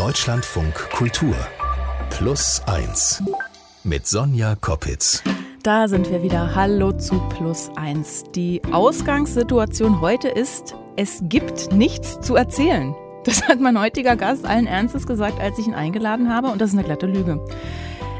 Deutschlandfunk 0.00 0.74
Kultur 0.92 1.36
Plus 2.08 2.62
1 2.64 3.22
mit 3.84 4.06
Sonja 4.06 4.54
Koppitz. 4.58 5.22
Da 5.62 5.88
sind 5.88 6.10
wir 6.10 6.22
wieder. 6.22 6.54
Hallo 6.54 6.92
zu 6.92 7.20
Plus 7.28 7.70
1. 7.76 8.22
Die 8.34 8.62
Ausgangssituation 8.72 10.00
heute 10.00 10.28
ist, 10.28 10.74
es 10.96 11.20
gibt 11.24 11.74
nichts 11.74 12.18
zu 12.22 12.34
erzählen. 12.34 12.94
Das 13.24 13.46
hat 13.46 13.60
mein 13.60 13.78
heutiger 13.78 14.16
Gast 14.16 14.46
allen 14.46 14.66
Ernstes 14.66 15.06
gesagt, 15.06 15.38
als 15.38 15.58
ich 15.58 15.66
ihn 15.66 15.74
eingeladen 15.74 16.32
habe, 16.32 16.48
und 16.48 16.62
das 16.62 16.70
ist 16.70 16.78
eine 16.78 16.86
glatte 16.86 17.04
Lüge. 17.04 17.38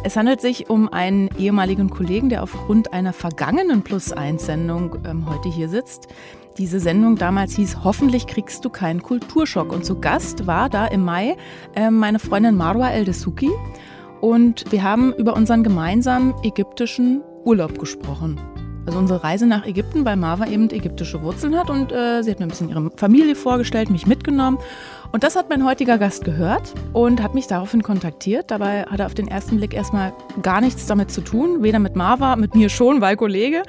Es 0.04 0.18
handelt 0.18 0.42
sich 0.42 0.68
um 0.68 0.92
einen 0.92 1.30
ehemaligen 1.38 1.88
Kollegen, 1.88 2.28
der 2.28 2.42
aufgrund 2.42 2.92
einer 2.92 3.14
vergangenen 3.14 3.80
Plus-1-Sendung 3.82 4.98
ähm, 5.06 5.30
heute 5.30 5.48
hier 5.48 5.70
sitzt. 5.70 6.08
Diese 6.60 6.78
Sendung 6.78 7.16
damals 7.16 7.56
hieß 7.56 7.84
Hoffentlich 7.84 8.26
kriegst 8.26 8.66
du 8.66 8.68
keinen 8.68 9.02
Kulturschock. 9.02 9.72
Und 9.72 9.86
zu 9.86 9.98
Gast 9.98 10.46
war 10.46 10.68
da 10.68 10.86
im 10.88 11.02
Mai 11.02 11.38
äh, 11.74 11.90
meine 11.90 12.18
Freundin 12.18 12.54
Marwa 12.54 12.90
El-Desuki. 12.90 13.48
Und 14.20 14.70
wir 14.70 14.82
haben 14.82 15.14
über 15.14 15.34
unseren 15.36 15.62
gemeinsamen 15.62 16.34
ägyptischen 16.42 17.22
Urlaub 17.46 17.78
gesprochen. 17.78 18.38
Also 18.86 18.98
unsere 18.98 19.22
Reise 19.22 19.46
nach 19.46 19.66
Ägypten, 19.66 20.04
weil 20.04 20.16
Marwa 20.16 20.46
eben 20.46 20.70
ägyptische 20.70 21.22
Wurzeln 21.22 21.56
hat 21.56 21.70
und 21.70 21.92
äh, 21.92 22.22
sie 22.22 22.30
hat 22.30 22.40
mir 22.40 22.46
ein 22.46 22.50
bisschen 22.50 22.70
ihre 22.70 22.90
Familie 22.96 23.34
vorgestellt, 23.34 23.90
mich 23.90 24.06
mitgenommen. 24.06 24.58
Und 25.12 25.22
das 25.22 25.36
hat 25.36 25.50
mein 25.50 25.64
heutiger 25.64 25.98
Gast 25.98 26.24
gehört 26.24 26.72
und 26.92 27.22
hat 27.22 27.34
mich 27.34 27.46
daraufhin 27.46 27.82
kontaktiert. 27.82 28.50
Dabei 28.50 28.84
hat 28.84 29.00
er 29.00 29.06
auf 29.06 29.14
den 29.14 29.28
ersten 29.28 29.56
Blick 29.58 29.74
erstmal 29.74 30.12
gar 30.42 30.60
nichts 30.60 30.86
damit 30.86 31.10
zu 31.10 31.20
tun, 31.20 31.62
weder 31.62 31.78
mit 31.78 31.96
Marwa, 31.96 32.36
mit 32.36 32.54
mir 32.54 32.68
schon, 32.68 33.00
weil 33.00 33.16
Kollege. 33.16 33.62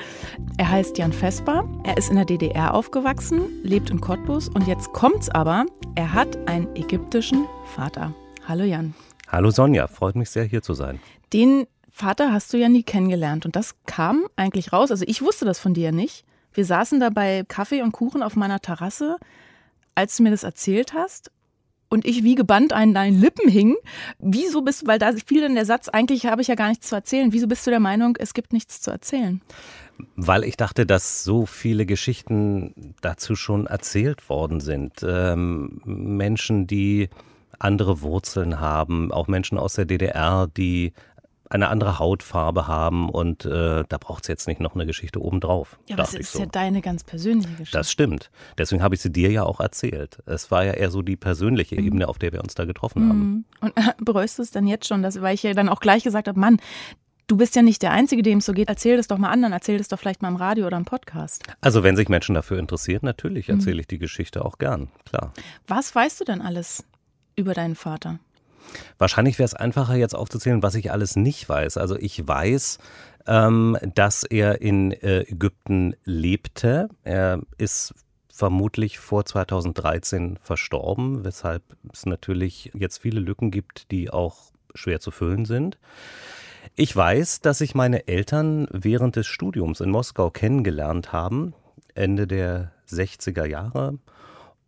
Er 0.57 0.69
heißt 0.69 0.97
Jan 0.97 1.11
Vesper, 1.11 1.67
er 1.83 1.97
ist 1.97 2.09
in 2.09 2.15
der 2.15 2.25
DDR 2.25 2.73
aufgewachsen, 2.73 3.41
lebt 3.63 3.89
in 3.89 3.99
Cottbus 3.99 4.49
und 4.49 4.67
jetzt 4.67 4.93
kommt's 4.93 5.29
aber, 5.29 5.65
er 5.95 6.13
hat 6.13 6.37
einen 6.47 6.73
ägyptischen 6.75 7.45
Vater. 7.75 8.13
Hallo 8.47 8.63
Jan. 8.63 8.93
Hallo 9.27 9.49
Sonja, 9.49 9.87
freut 9.87 10.15
mich 10.15 10.29
sehr 10.29 10.43
hier 10.43 10.61
zu 10.61 10.73
sein. 10.73 10.99
Den 11.33 11.65
Vater 12.01 12.33
hast 12.33 12.51
du 12.51 12.57
ja 12.57 12.67
nie 12.67 12.81
kennengelernt 12.81 13.45
und 13.45 13.55
das 13.55 13.75
kam 13.85 14.25
eigentlich 14.35 14.73
raus. 14.73 14.89
Also 14.89 15.05
ich 15.07 15.21
wusste 15.21 15.45
das 15.45 15.59
von 15.59 15.75
dir 15.75 15.91
nicht. 15.91 16.25
Wir 16.51 16.65
saßen 16.65 16.99
da 16.99 17.11
bei 17.11 17.43
Kaffee 17.47 17.83
und 17.83 17.91
Kuchen 17.91 18.23
auf 18.23 18.35
meiner 18.35 18.59
Terrasse, 18.59 19.17
als 19.93 20.17
du 20.17 20.23
mir 20.23 20.31
das 20.31 20.41
erzählt 20.41 20.93
hast 20.93 21.29
und 21.89 22.03
ich 22.07 22.23
wie 22.23 22.33
gebannt 22.33 22.73
an 22.73 22.95
deinen 22.95 23.21
Lippen 23.21 23.47
hing. 23.47 23.75
Wieso 24.17 24.63
bist 24.63 24.81
du, 24.81 24.87
weil 24.87 24.97
da 24.97 25.11
fiel 25.13 25.43
in 25.43 25.53
der 25.53 25.65
Satz, 25.65 25.89
eigentlich 25.89 26.25
habe 26.25 26.41
ich 26.41 26.47
ja 26.47 26.55
gar 26.55 26.69
nichts 26.69 26.87
zu 26.87 26.95
erzählen. 26.95 27.33
Wieso 27.33 27.47
bist 27.47 27.67
du 27.67 27.69
der 27.69 27.79
Meinung, 27.79 28.17
es 28.17 28.33
gibt 28.33 28.51
nichts 28.51 28.81
zu 28.81 28.89
erzählen? 28.89 29.39
Weil 30.15 30.43
ich 30.43 30.57
dachte, 30.57 30.87
dass 30.87 31.23
so 31.23 31.45
viele 31.45 31.85
Geschichten 31.85 32.95
dazu 33.01 33.35
schon 33.35 33.67
erzählt 33.67 34.27
worden 34.27 34.59
sind. 34.59 35.05
Ähm, 35.07 35.81
Menschen, 35.85 36.65
die 36.65 37.09
andere 37.59 38.01
Wurzeln 38.01 38.59
haben, 38.59 39.11
auch 39.11 39.27
Menschen 39.27 39.59
aus 39.59 39.75
der 39.75 39.85
DDR, 39.85 40.47
die 40.47 40.93
eine 41.51 41.67
andere 41.67 41.99
Hautfarbe 41.99 42.67
haben 42.67 43.09
und 43.09 43.45
äh, 43.45 43.83
da 43.87 43.97
braucht 43.97 44.23
es 44.23 44.27
jetzt 44.29 44.47
nicht 44.47 44.61
noch 44.61 44.73
eine 44.73 44.85
Geschichte 44.85 45.21
obendrauf. 45.21 45.77
Ja, 45.87 45.95
aber 45.95 46.03
es 46.03 46.13
ist 46.13 46.33
so. 46.33 46.39
ja 46.39 46.45
deine 46.45 46.81
ganz 46.81 47.03
persönliche 47.03 47.51
Geschichte. 47.51 47.77
Das 47.77 47.91
stimmt. 47.91 48.31
Deswegen 48.57 48.81
habe 48.81 48.95
ich 48.95 49.01
sie 49.01 49.11
dir 49.11 49.31
ja 49.31 49.43
auch 49.43 49.59
erzählt. 49.59 50.19
Es 50.25 50.49
war 50.49 50.63
ja 50.63 50.73
eher 50.73 50.91
so 50.91 51.01
die 51.01 51.17
persönliche 51.17 51.75
mhm. 51.75 51.87
Ebene, 51.87 52.07
auf 52.07 52.19
der 52.19 52.31
wir 52.31 52.41
uns 52.41 52.55
da 52.55 52.65
getroffen 52.65 53.03
mhm. 53.03 53.09
haben. 53.09 53.45
Und 53.59 53.77
äh, 53.77 53.93
bereust 53.99 54.37
du 54.39 54.43
es 54.43 54.51
dann 54.51 54.65
jetzt 54.65 54.87
schon, 54.87 55.03
dass, 55.03 55.21
weil 55.21 55.35
ich 55.35 55.43
ja 55.43 55.53
dann 55.53 55.69
auch 55.69 55.81
gleich 55.81 56.03
gesagt 56.03 56.27
habe, 56.27 56.39
Mann, 56.39 56.57
Du 57.27 57.37
bist 57.37 57.55
ja 57.55 57.61
nicht 57.61 57.81
der 57.81 57.91
Einzige, 57.91 58.23
dem 58.23 58.39
es 58.39 58.45
so 58.45 58.51
geht. 58.51 58.67
Erzähl 58.67 58.97
das 58.97 59.07
doch 59.07 59.17
mal 59.17 59.29
anderen. 59.29 59.53
Erzähl 59.53 59.77
das 59.77 59.87
doch 59.87 59.97
vielleicht 59.97 60.21
mal 60.21 60.27
im 60.27 60.35
Radio 60.35 60.67
oder 60.67 60.75
im 60.75 60.83
Podcast. 60.83 61.43
Also, 61.61 61.81
wenn 61.81 61.95
sich 61.95 62.09
Menschen 62.09 62.35
dafür 62.35 62.59
interessieren, 62.59 62.99
natürlich 63.03 63.47
mhm. 63.47 63.53
erzähle 63.53 63.79
ich 63.79 63.87
die 63.87 63.99
Geschichte 63.99 64.43
auch 64.43 64.57
gern, 64.57 64.89
klar. 65.05 65.31
Was 65.65 65.95
weißt 65.95 66.19
du 66.19 66.25
denn 66.25 66.41
alles 66.41 66.83
über 67.37 67.53
deinen 67.53 67.75
Vater? 67.75 68.19
Wahrscheinlich 68.97 69.39
wäre 69.39 69.45
es 69.45 69.53
einfacher, 69.53 69.95
jetzt 69.95 70.15
aufzuzählen, 70.15 70.63
was 70.63 70.75
ich 70.75 70.91
alles 70.91 71.15
nicht 71.15 71.47
weiß. 71.47 71.77
Also 71.77 71.95
ich 71.97 72.27
weiß, 72.27 72.77
ähm, 73.27 73.77
dass 73.95 74.23
er 74.23 74.61
in 74.61 74.91
äh, 74.91 75.21
Ägypten 75.21 75.95
lebte. 76.03 76.89
Er 77.03 77.41
ist 77.57 77.93
vermutlich 78.33 78.99
vor 78.99 79.25
2013 79.25 80.37
verstorben, 80.41 81.23
weshalb 81.23 81.63
es 81.93 82.05
natürlich 82.05 82.71
jetzt 82.73 82.97
viele 82.99 83.19
Lücken 83.19 83.51
gibt, 83.51 83.91
die 83.91 84.09
auch 84.09 84.51
schwer 84.73 84.99
zu 84.99 85.11
füllen 85.11 85.45
sind. 85.45 85.77
Ich 86.75 86.95
weiß, 86.95 87.41
dass 87.41 87.59
sich 87.59 87.75
meine 87.75 88.07
Eltern 88.07 88.67
während 88.71 89.15
des 89.15 89.27
Studiums 89.27 89.81
in 89.81 89.89
Moskau 89.89 90.31
kennengelernt 90.31 91.11
haben, 91.11 91.53
Ende 91.93 92.27
der 92.27 92.71
60er 92.89 93.45
Jahre 93.45 93.99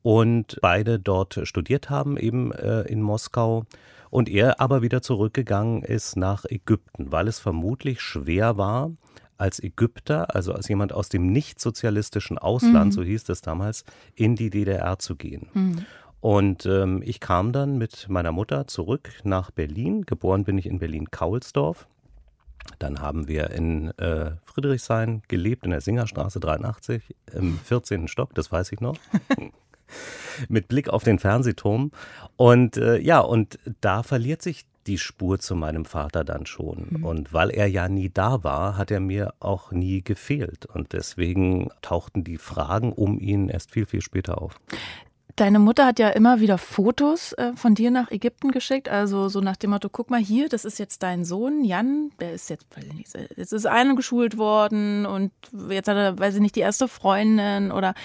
und 0.04 0.60
beide 0.62 1.00
dort 1.00 1.40
studiert 1.44 1.90
haben, 1.90 2.18
eben 2.18 2.52
äh, 2.52 2.82
in 2.82 3.02
Moskau. 3.02 3.66
Und 4.10 4.30
er 4.30 4.62
aber 4.62 4.84
wieder 4.84 5.02
zurückgegangen 5.02 5.82
ist 5.82 6.18
nach 6.18 6.46
Ägypten, 6.46 7.12
weil 7.12 7.28
es 7.28 7.40
vermutlich 7.40 8.00
schwer 8.00 8.58
war, 8.58 8.92
als 9.38 9.62
Ägypter, 9.62 10.36
also 10.36 10.54
als 10.54 10.68
jemand 10.68 10.94
aus 10.94 11.10
dem 11.10 11.28
nicht-sozialistischen 11.32 12.38
Ausland, 12.38 12.88
mhm. 12.88 12.92
so 12.92 13.02
hieß 13.02 13.28
es 13.30 13.42
damals, 13.42 13.84
in 14.14 14.36
die 14.36 14.52
DDR 14.52 15.00
zu 15.00 15.16
gehen. 15.16 15.50
Mhm. 15.54 15.86
Und 16.20 16.66
ähm, 16.66 17.02
ich 17.04 17.20
kam 17.20 17.52
dann 17.52 17.78
mit 17.78 18.08
meiner 18.08 18.32
Mutter 18.32 18.68
zurück 18.68 19.10
nach 19.24 19.52
Berlin. 19.52 20.04
Geboren 20.06 20.44
bin 20.44 20.58
ich 20.58 20.68
in 20.68 20.80
Berlin-Kaulsdorf. 20.80 21.88
Dann 22.80 23.02
haben 23.02 23.28
wir 23.28 23.50
in 23.50 23.90
äh, 23.98 24.32
Friedrichshain 24.46 25.24
gelebt, 25.28 25.66
in 25.66 25.72
der 25.72 25.82
Singerstraße 25.82 26.40
83, 26.40 27.16
im 27.34 27.58
14. 27.58 28.08
Stock, 28.08 28.34
das 28.36 28.52
weiß 28.52 28.72
ich 28.72 28.80
noch. 28.80 28.96
mit 30.50 30.68
Blick 30.68 30.90
auf 30.90 31.04
den 31.04 31.20
Fernsehturm. 31.20 31.92
Und 32.36 32.78
äh, 32.78 32.98
ja, 33.00 33.20
und 33.20 33.60
da 33.82 34.04
verliert 34.04 34.42
sich 34.42 34.66
die 34.88 34.98
Spur 34.98 35.40
zu 35.40 35.56
meinem 35.56 35.86
Vater 35.86 36.24
dann 36.24 36.46
schon. 36.46 36.88
Mhm. 36.90 37.06
Und 37.06 37.34
weil 37.34 37.50
er 37.50 37.68
ja 37.68 37.88
nie 37.88 38.10
da 38.10 38.44
war, 38.44 38.78
hat 38.78 38.92
er 38.92 39.00
mir 39.00 39.34
auch 39.40 39.72
nie 39.72 40.02
gefehlt. 40.02 40.66
Und 40.66 40.94
deswegen 40.94 41.70
tauchten 41.82 42.24
die 42.24 42.38
Fragen 42.38 42.92
um 42.92 43.20
ihn 43.20 43.50
erst 43.50 43.72
viel, 43.72 43.86
viel 43.86 44.02
später 44.02 44.42
auf. 44.42 44.60
Deine 45.36 45.58
Mutter 45.58 45.88
hat 45.88 45.98
ja 45.98 46.10
immer 46.10 46.42
wieder 46.42 46.60
Fotos 46.60 47.34
äh, 47.34 47.54
von 47.56 47.74
dir 47.74 47.90
nach 47.90 48.12
Ägypten 48.12 48.52
geschickt, 48.52 48.88
also 48.88 49.30
so 49.30 49.42
nach 49.42 49.56
dem 49.56 49.72
Motto, 49.72 49.90
guck 49.90 50.12
mal 50.12 50.20
hier, 50.20 50.48
das 50.48 50.64
ist 50.64 50.78
jetzt 50.78 51.02
dein 51.02 51.26
Sohn, 51.26 51.66
Jan, 51.66 52.12
der 52.20 52.34
ist 52.34 52.52
jetzt, 52.52 52.68
jetzt 53.36 53.52
ist 53.52 53.66
eingeschult 53.66 54.38
worden 54.38 55.08
und 55.08 55.32
jetzt 55.70 55.88
hat 55.88 55.98
er, 55.98 56.20
weiß 56.20 56.36
ich 56.36 56.42
nicht, 56.42 56.56
die 56.56 56.60
erste 56.60 56.88
Freundin 56.88 57.72
oder, 57.72 57.96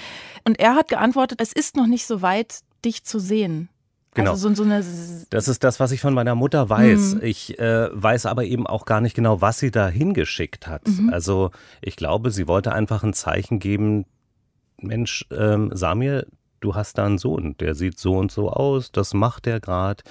und 0.45 0.59
er 0.59 0.75
hat 0.75 0.89
geantwortet, 0.89 1.43
es 1.43 1.53
ist 1.53 1.77
noch 1.77 1.87
nicht 1.87 2.07
so 2.07 2.23
weit, 2.23 2.61
dich 2.83 3.05
zu 3.05 3.19
sehen. 3.19 3.69
Genau. 4.15 4.31
Also 4.31 4.49
so, 4.49 4.55
so 4.55 4.63
eine 4.63 4.83
das 5.31 5.49
ist 5.49 5.63
das, 5.63 5.81
was 5.81 5.93
ich 5.93 6.01
von 6.01 6.15
meiner 6.15 6.35
Mutter 6.35 6.69
weiß. 6.69 7.17
Mhm. 7.17 7.23
Ich 7.23 7.59
äh, 7.59 7.89
weiß 7.93 8.27
aber 8.27 8.45
eben 8.45 8.67
auch 8.67 8.85
gar 8.87 9.01
nicht 9.01 9.15
genau, 9.15 9.41
was 9.43 9.59
sie 9.59 9.71
da 9.71 9.89
hingeschickt 9.89 10.67
hat. 10.67 10.89
Mhm. 10.89 11.11
Also 11.13 11.51
ich 11.83 11.95
glaube, 11.97 12.31
sie 12.31 12.49
wollte 12.49 12.73
einfach 12.73 13.05
ein 13.05 13.13
Zeichen 13.13 13.59
geben, 13.59 14.07
Mensch, 14.81 15.27
ähm, 15.31 15.71
Samir, 15.75 16.27
du 16.61 16.75
hast 16.75 16.99
da 16.99 17.07
einen 17.07 17.19
Sohn, 17.19 17.57
der 17.59 17.75
sieht 17.75 17.99
so 17.99 18.17
und 18.17 18.33
so 18.33 18.51
aus, 18.51 18.93
das 18.93 19.15
macht 19.15 19.47
er 19.47 19.61
gerade. 19.61 20.03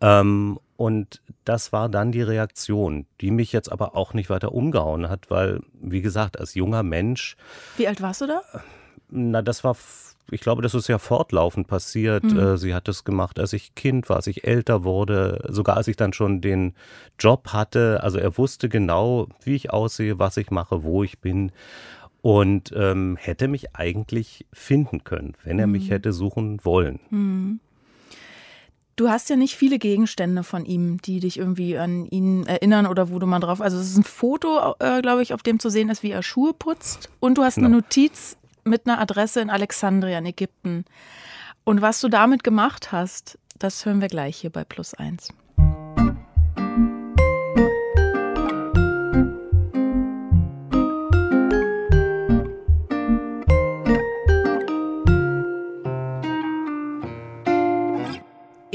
Ähm, 0.00 0.58
und 0.76 1.22
das 1.44 1.72
war 1.72 1.88
dann 1.88 2.12
die 2.12 2.22
Reaktion, 2.22 3.06
die 3.20 3.30
mich 3.30 3.52
jetzt 3.52 3.72
aber 3.72 3.96
auch 3.96 4.12
nicht 4.12 4.28
weiter 4.28 4.52
umgehauen 4.52 5.08
hat, 5.08 5.30
weil, 5.30 5.60
wie 5.80 6.02
gesagt, 6.02 6.38
als 6.38 6.54
junger 6.54 6.82
Mensch. 6.82 7.36
Wie 7.76 7.88
alt 7.88 8.02
warst 8.02 8.20
du 8.20 8.26
da? 8.26 8.42
Na, 9.08 9.40
das 9.40 9.64
war, 9.64 9.74
ich 10.30 10.40
glaube, 10.40 10.60
das 10.60 10.74
ist 10.74 10.88
ja 10.88 10.98
fortlaufend 10.98 11.66
passiert. 11.66 12.24
Mhm. 12.24 12.58
Sie 12.58 12.74
hat 12.74 12.88
das 12.88 13.04
gemacht, 13.04 13.38
als 13.38 13.54
ich 13.54 13.74
Kind 13.74 14.10
war, 14.10 14.16
als 14.16 14.26
ich 14.26 14.44
älter 14.44 14.84
wurde, 14.84 15.42
sogar 15.48 15.78
als 15.78 15.88
ich 15.88 15.96
dann 15.96 16.12
schon 16.12 16.42
den 16.42 16.74
Job 17.18 17.48
hatte. 17.54 18.02
Also 18.02 18.18
er 18.18 18.36
wusste 18.36 18.68
genau, 18.68 19.28
wie 19.44 19.54
ich 19.54 19.70
aussehe, 19.70 20.18
was 20.18 20.36
ich 20.36 20.50
mache, 20.50 20.82
wo 20.82 21.04
ich 21.04 21.20
bin 21.20 21.52
und 22.26 22.72
ähm, 22.74 23.16
hätte 23.20 23.46
mich 23.46 23.76
eigentlich 23.76 24.46
finden 24.52 25.04
können, 25.04 25.34
wenn 25.44 25.60
er 25.60 25.68
mhm. 25.68 25.74
mich 25.74 25.90
hätte 25.90 26.12
suchen 26.12 26.58
wollen. 26.64 26.98
Mhm. 27.10 27.60
Du 28.96 29.08
hast 29.08 29.30
ja 29.30 29.36
nicht 29.36 29.54
viele 29.54 29.78
Gegenstände 29.78 30.42
von 30.42 30.64
ihm, 30.64 31.00
die 31.00 31.20
dich 31.20 31.38
irgendwie 31.38 31.78
an 31.78 32.04
ihn 32.06 32.44
erinnern 32.44 32.88
oder 32.88 33.10
wo 33.10 33.20
du 33.20 33.28
mal 33.28 33.38
drauf. 33.38 33.60
Also 33.60 33.78
es 33.78 33.90
ist 33.90 33.98
ein 33.98 34.02
Foto, 34.02 34.74
äh, 34.80 35.02
glaube 35.02 35.22
ich, 35.22 35.34
auf 35.34 35.44
dem 35.44 35.60
zu 35.60 35.70
sehen 35.70 35.88
ist, 35.88 36.02
wie 36.02 36.10
er 36.10 36.24
Schuhe 36.24 36.52
putzt. 36.52 37.10
Und 37.20 37.38
du 37.38 37.44
hast 37.44 37.58
eine 37.58 37.68
Notiz 37.68 38.36
mit 38.64 38.88
einer 38.88 39.00
Adresse 39.00 39.40
in 39.40 39.48
Alexandria 39.48 40.18
in 40.18 40.26
Ägypten. 40.26 40.84
Und 41.62 41.80
was 41.80 42.00
du 42.00 42.08
damit 42.08 42.42
gemacht 42.42 42.90
hast, 42.90 43.38
das 43.56 43.86
hören 43.86 44.00
wir 44.00 44.08
gleich 44.08 44.36
hier 44.38 44.50
bei 44.50 44.64
Plus 44.64 44.94
Eins. 44.94 45.28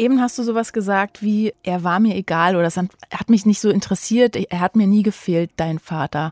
Eben 0.01 0.19
hast 0.19 0.37
du 0.39 0.43
sowas 0.43 0.73
gesagt 0.73 1.21
wie, 1.21 1.53
er 1.61 1.83
war 1.83 1.99
mir 1.99 2.15
egal 2.15 2.55
oder 2.55 2.65
es 2.65 2.75
hat 2.75 3.29
mich 3.29 3.45
nicht 3.45 3.61
so 3.61 3.69
interessiert, 3.69 4.35
er 4.35 4.59
hat 4.59 4.75
mir 4.75 4.87
nie 4.87 5.03
gefehlt, 5.03 5.51
dein 5.57 5.77
Vater. 5.77 6.31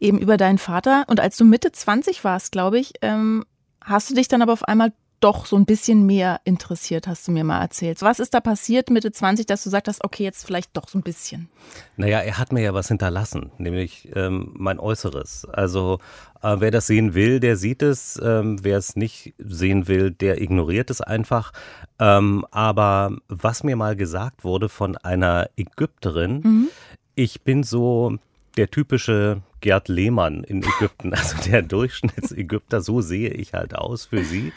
Eben 0.00 0.18
über 0.18 0.38
deinen 0.38 0.58
Vater. 0.58 1.04
Und 1.06 1.20
als 1.20 1.36
du 1.36 1.44
Mitte 1.44 1.70
20 1.70 2.24
warst, 2.24 2.50
glaube 2.50 2.78
ich, 2.78 2.94
ähm, 3.02 3.44
hast 3.84 4.08
du 4.10 4.14
dich 4.14 4.28
dann 4.28 4.40
aber 4.40 4.54
auf 4.54 4.64
einmal 4.64 4.92
doch 5.20 5.46
so 5.46 5.56
ein 5.56 5.66
bisschen 5.66 6.06
mehr 6.06 6.40
interessiert, 6.44 7.06
hast 7.06 7.28
du 7.28 7.32
mir 7.32 7.44
mal 7.44 7.60
erzählt. 7.60 8.02
Was 8.02 8.18
ist 8.18 8.34
da 8.34 8.40
passiert 8.40 8.90
Mitte 8.90 9.12
20, 9.12 9.46
dass 9.46 9.62
du 9.62 9.70
sagst, 9.70 10.02
okay, 10.02 10.24
jetzt 10.24 10.44
vielleicht 10.44 10.76
doch 10.76 10.88
so 10.88 10.98
ein 10.98 11.02
bisschen? 11.02 11.48
Naja, 11.96 12.20
er 12.20 12.38
hat 12.38 12.52
mir 12.52 12.62
ja 12.62 12.74
was 12.74 12.88
hinterlassen, 12.88 13.50
nämlich 13.58 14.08
ähm, 14.14 14.52
mein 14.56 14.78
Äußeres. 14.78 15.46
Also 15.46 15.98
äh, 16.42 16.56
wer 16.58 16.70
das 16.70 16.86
sehen 16.86 17.14
will, 17.14 17.40
der 17.40 17.56
sieht 17.56 17.82
es. 17.82 18.20
Ähm, 18.22 18.58
wer 18.62 18.78
es 18.78 18.96
nicht 18.96 19.34
sehen 19.38 19.88
will, 19.88 20.10
der 20.10 20.40
ignoriert 20.40 20.90
es 20.90 21.00
einfach. 21.00 21.52
Ähm, 21.98 22.46
aber 22.50 23.16
was 23.28 23.62
mir 23.62 23.76
mal 23.76 23.96
gesagt 23.96 24.44
wurde 24.44 24.68
von 24.68 24.96
einer 24.96 25.50
Ägypterin, 25.56 26.40
mhm. 26.42 26.68
ich 27.14 27.42
bin 27.42 27.62
so 27.62 28.16
der 28.56 28.70
typische 28.70 29.42
Gerd 29.60 29.88
Lehmann 29.88 30.44
in 30.44 30.62
Ägypten, 30.62 31.14
also 31.14 31.36
der 31.50 31.62
Durchschnittsägypter, 31.62 32.80
so 32.80 33.00
sehe 33.00 33.30
ich 33.30 33.54
halt 33.54 33.74
aus 33.74 34.06
für 34.06 34.24
sie. 34.24 34.52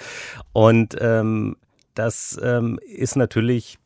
Und 0.52 0.96
ähm, 1.00 1.58
das 1.96 2.40
ähm, 2.42 2.80
ist 2.84 3.16
natürlich 3.16 3.78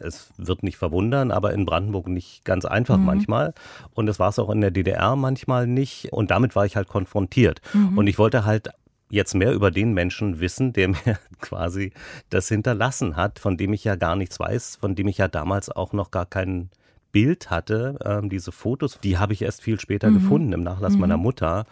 es 0.00 0.32
wird 0.36 0.62
nicht 0.62 0.76
verwundern, 0.76 1.30
aber 1.30 1.52
in 1.52 1.64
Brandenburg 1.64 2.08
nicht 2.08 2.44
ganz 2.44 2.64
einfach 2.64 2.98
mhm. 2.98 3.04
manchmal. 3.04 3.54
Und 3.92 4.06
das 4.06 4.18
war 4.18 4.28
es 4.28 4.38
auch 4.38 4.50
in 4.50 4.60
der 4.60 4.70
DDR 4.70 5.16
manchmal 5.16 5.66
nicht. 5.66 6.12
Und 6.12 6.30
damit 6.30 6.56
war 6.56 6.66
ich 6.66 6.76
halt 6.76 6.88
konfrontiert. 6.88 7.60
Mhm. 7.72 7.98
Und 7.98 8.06
ich 8.06 8.18
wollte 8.18 8.44
halt 8.44 8.70
jetzt 9.10 9.34
mehr 9.34 9.52
über 9.52 9.70
den 9.70 9.92
Menschen 9.92 10.40
wissen, 10.40 10.72
der 10.72 10.88
mir 10.88 11.18
quasi 11.40 11.92
das 12.30 12.48
hinterlassen 12.48 13.16
hat, 13.16 13.38
von 13.38 13.56
dem 13.56 13.72
ich 13.72 13.84
ja 13.84 13.96
gar 13.96 14.16
nichts 14.16 14.38
weiß, 14.38 14.76
von 14.76 14.94
dem 14.94 15.08
ich 15.08 15.18
ja 15.18 15.28
damals 15.28 15.70
auch 15.70 15.92
noch 15.92 16.10
gar 16.10 16.26
keinen 16.26 16.70
Bild 17.14 17.48
hatte, 17.48 17.96
ähm, 18.04 18.28
diese 18.28 18.50
Fotos, 18.50 18.98
die 18.98 19.18
habe 19.18 19.32
ich 19.32 19.42
erst 19.42 19.62
viel 19.62 19.78
später 19.78 20.10
mhm. 20.10 20.14
gefunden 20.14 20.52
im 20.52 20.64
Nachlass 20.64 20.94
mhm. 20.94 21.00
meiner 21.00 21.16
Mutter. 21.16 21.64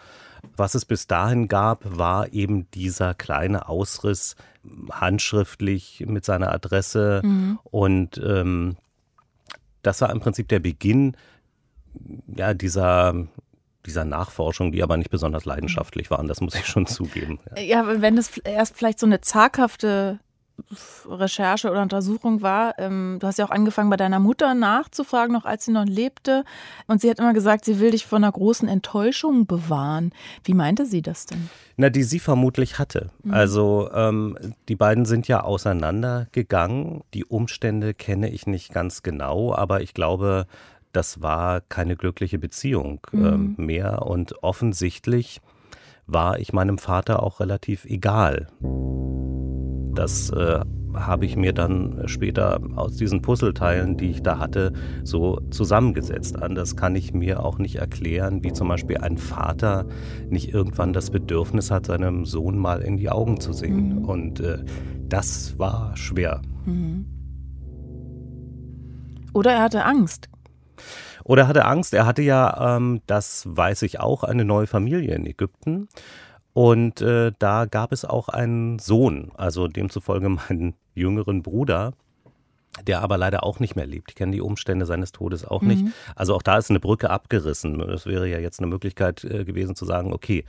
Was 0.55 0.73
es 0.73 0.85
bis 0.85 1.05
dahin 1.05 1.49
gab, 1.49 1.81
war 1.97 2.31
eben 2.31 2.71
dieser 2.71 3.13
kleine 3.13 3.67
Ausriss 3.67 4.37
handschriftlich 4.89 6.05
mit 6.07 6.23
seiner 6.23 6.53
Adresse 6.53 7.21
mhm. 7.23 7.59
und 7.63 8.17
ähm, 8.25 8.77
das 9.81 9.99
war 9.99 10.09
im 10.11 10.21
Prinzip 10.21 10.47
der 10.47 10.59
Beginn 10.59 11.17
ja, 12.27 12.53
dieser 12.53 13.27
dieser 13.85 14.05
Nachforschung, 14.05 14.71
die 14.71 14.81
aber 14.81 14.95
nicht 14.95 15.09
besonders 15.09 15.43
leidenschaftlich 15.43 16.09
waren, 16.09 16.29
das 16.29 16.39
muss 16.39 16.55
ich 16.55 16.65
schon 16.65 16.85
zugeben. 16.87 17.39
Ja, 17.57 17.61
ja 17.61 18.01
wenn 18.01 18.15
das 18.15 18.37
erst 18.37 18.77
vielleicht 18.77 18.97
so 18.97 19.05
eine 19.05 19.19
zaghafte 19.19 20.19
Recherche 21.07 21.69
oder 21.69 21.81
Untersuchung 21.81 22.41
war. 22.41 22.77
Ähm, 22.77 23.17
du 23.19 23.27
hast 23.27 23.39
ja 23.39 23.45
auch 23.45 23.51
angefangen, 23.51 23.89
bei 23.89 23.97
deiner 23.97 24.19
Mutter 24.19 24.53
nachzufragen, 24.53 25.33
noch 25.33 25.45
als 25.45 25.65
sie 25.65 25.71
noch 25.71 25.85
lebte. 25.85 26.43
Und 26.87 27.01
sie 27.01 27.09
hat 27.09 27.19
immer 27.19 27.33
gesagt, 27.33 27.65
sie 27.65 27.79
will 27.79 27.91
dich 27.91 28.05
vor 28.05 28.17
einer 28.17 28.31
großen 28.31 28.67
Enttäuschung 28.67 29.45
bewahren. 29.45 30.11
Wie 30.43 30.53
meinte 30.53 30.85
sie 30.85 31.01
das 31.01 31.25
denn? 31.25 31.49
Na, 31.77 31.89
die 31.89 32.03
sie 32.03 32.19
vermutlich 32.19 32.77
hatte. 32.77 33.09
Mhm. 33.23 33.33
Also 33.33 33.89
ähm, 33.93 34.37
die 34.69 34.75
beiden 34.75 35.05
sind 35.05 35.27
ja 35.27 35.41
auseinandergegangen. 35.41 37.01
Die 37.13 37.25
Umstände 37.25 37.93
kenne 37.93 38.29
ich 38.29 38.45
nicht 38.45 38.73
ganz 38.73 39.03
genau, 39.03 39.53
aber 39.53 39.81
ich 39.81 39.93
glaube, 39.93 40.45
das 40.91 41.21
war 41.21 41.61
keine 41.61 41.95
glückliche 41.95 42.37
Beziehung 42.37 43.01
mhm. 43.11 43.25
ähm, 43.25 43.55
mehr. 43.57 44.03
Und 44.03 44.43
offensichtlich 44.43 45.41
war 46.07 46.39
ich 46.39 46.53
meinem 46.53 46.77
Vater 46.77 47.23
auch 47.23 47.39
relativ 47.39 47.85
egal. 47.85 48.47
Das 49.95 50.29
äh, 50.31 50.59
habe 50.95 51.25
ich 51.25 51.35
mir 51.35 51.53
dann 51.53 52.03
später 52.05 52.59
aus 52.75 52.95
diesen 52.95 53.21
Puzzleteilen, 53.21 53.97
die 53.97 54.11
ich 54.11 54.21
da 54.21 54.37
hatte, 54.37 54.73
so 55.03 55.39
zusammengesetzt. 55.49 56.41
Anders 56.41 56.75
kann 56.75 56.95
ich 56.95 57.13
mir 57.13 57.43
auch 57.43 57.57
nicht 57.57 57.75
erklären, 57.75 58.43
wie 58.43 58.53
zum 58.53 58.67
Beispiel 58.67 58.97
ein 58.97 59.17
Vater 59.17 59.85
nicht 60.29 60.53
irgendwann 60.53 60.93
das 60.93 61.09
Bedürfnis 61.09 61.71
hat, 61.71 61.87
seinem 61.87 62.25
Sohn 62.25 62.57
mal 62.57 62.81
in 62.81 62.97
die 62.97 63.09
Augen 63.09 63.39
zu 63.39 63.53
sehen. 63.53 64.01
Mhm. 64.01 64.05
Und 64.05 64.39
äh, 64.39 64.63
das 65.07 65.57
war 65.57 65.95
schwer. 65.97 66.41
Mhm. 66.65 67.05
Oder 69.33 69.53
er 69.53 69.63
hatte 69.63 69.83
Angst. 69.83 70.29
Oder 71.23 71.43
er 71.43 71.47
hatte 71.47 71.65
Angst. 71.65 71.93
Er 71.93 72.05
hatte 72.05 72.21
ja, 72.21 72.77
ähm, 72.77 73.01
das 73.07 73.43
weiß 73.47 73.81
ich 73.83 73.99
auch, 73.99 74.23
eine 74.23 74.45
neue 74.45 74.67
Familie 74.67 75.15
in 75.15 75.25
Ägypten. 75.25 75.87
Und 76.53 77.01
äh, 77.01 77.31
da 77.39 77.65
gab 77.65 77.91
es 77.91 78.05
auch 78.05 78.29
einen 78.29 78.79
Sohn, 78.79 79.31
also 79.35 79.67
demzufolge 79.67 80.29
meinen 80.49 80.75
jüngeren 80.93 81.41
Bruder, 81.41 81.93
der 82.87 83.01
aber 83.01 83.17
leider 83.17 83.43
auch 83.43 83.59
nicht 83.59 83.75
mehr 83.75 83.85
lebt. 83.85 84.11
Ich 84.11 84.15
kenne 84.15 84.31
die 84.31 84.41
Umstände 84.41 84.85
seines 84.85 85.11
Todes 85.11 85.45
auch 85.45 85.61
nicht. 85.61 85.83
Mhm. 85.83 85.93
Also 86.15 86.35
auch 86.35 86.41
da 86.41 86.57
ist 86.57 86.69
eine 86.69 86.79
Brücke 86.79 87.09
abgerissen. 87.09 87.77
Das 87.79 88.05
wäre 88.05 88.27
ja 88.27 88.39
jetzt 88.39 88.59
eine 88.59 88.67
Möglichkeit 88.67 89.23
äh, 89.23 89.45
gewesen 89.45 89.75
zu 89.75 89.85
sagen, 89.85 90.11
okay, 90.11 90.45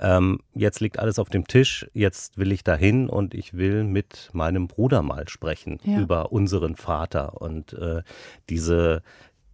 ähm, 0.00 0.40
jetzt 0.54 0.80
liegt 0.80 0.98
alles 0.98 1.18
auf 1.18 1.28
dem 1.28 1.46
Tisch, 1.46 1.88
jetzt 1.92 2.36
will 2.36 2.50
ich 2.52 2.64
dahin 2.64 3.08
und 3.08 3.32
ich 3.32 3.54
will 3.54 3.84
mit 3.84 4.30
meinem 4.32 4.66
Bruder 4.66 5.02
mal 5.02 5.28
sprechen 5.28 5.78
ja. 5.84 6.00
über 6.00 6.32
unseren 6.32 6.74
Vater 6.74 7.40
und 7.40 7.74
äh, 7.74 8.02
diese 8.48 9.02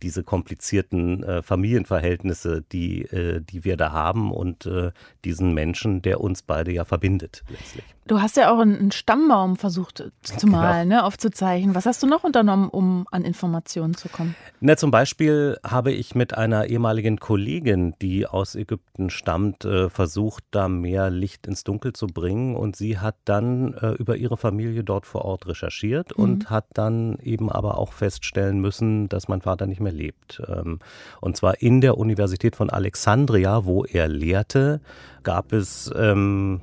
diese 0.02 0.22
komplizierten 0.22 1.22
äh, 1.22 1.42
Familienverhältnisse, 1.42 2.62
die, 2.72 3.02
äh, 3.02 3.40
die 3.40 3.64
wir 3.64 3.76
da 3.76 3.92
haben 3.92 4.32
und 4.32 4.66
äh, 4.66 4.92
diesen 5.24 5.54
Menschen, 5.54 6.02
der 6.02 6.20
uns 6.20 6.42
beide 6.42 6.72
ja 6.72 6.84
verbindet 6.84 7.42
letztlich. 7.48 7.84
Du 8.10 8.20
hast 8.20 8.36
ja 8.36 8.50
auch 8.50 8.58
einen 8.58 8.90
Stammbaum 8.90 9.54
versucht 9.54 10.02
zu 10.22 10.46
genau. 10.46 10.58
malen, 10.58 10.88
genau. 10.88 11.02
ne, 11.02 11.06
aufzuzeichnen. 11.06 11.76
Was 11.76 11.86
hast 11.86 12.02
du 12.02 12.08
noch 12.08 12.24
unternommen, 12.24 12.68
um 12.68 13.06
an 13.12 13.24
Informationen 13.24 13.94
zu 13.94 14.08
kommen? 14.08 14.34
Na, 14.58 14.76
zum 14.76 14.90
Beispiel 14.90 15.58
habe 15.64 15.92
ich 15.92 16.16
mit 16.16 16.36
einer 16.36 16.66
ehemaligen 16.66 17.20
Kollegin, 17.20 17.94
die 18.02 18.26
aus 18.26 18.56
Ägypten 18.56 19.10
stammt, 19.10 19.64
äh, 19.64 19.90
versucht, 19.90 20.42
da 20.50 20.68
mehr 20.68 21.08
Licht 21.08 21.46
ins 21.46 21.62
Dunkel 21.62 21.92
zu 21.92 22.08
bringen. 22.08 22.56
Und 22.56 22.74
sie 22.74 22.98
hat 22.98 23.14
dann 23.26 23.74
äh, 23.74 23.92
über 23.92 24.16
ihre 24.16 24.36
Familie 24.36 24.82
dort 24.82 25.06
vor 25.06 25.24
Ort 25.24 25.46
recherchiert 25.46 26.18
mhm. 26.18 26.24
und 26.24 26.50
hat 26.50 26.66
dann 26.74 27.16
eben 27.22 27.48
aber 27.48 27.78
auch 27.78 27.92
feststellen 27.92 28.60
müssen, 28.60 29.08
dass 29.08 29.28
mein 29.28 29.40
Vater 29.40 29.68
nicht 29.68 29.80
mehr 29.80 29.89
lebt. 29.90 30.42
Ähm, 30.48 30.78
und 31.20 31.36
zwar 31.36 31.60
in 31.60 31.80
der 31.80 31.98
Universität 31.98 32.56
von 32.56 32.70
Alexandria, 32.70 33.64
wo 33.64 33.84
er 33.84 34.08
lehrte, 34.08 34.80
gab 35.22 35.52
es 35.52 35.90
ähm, 35.96 36.60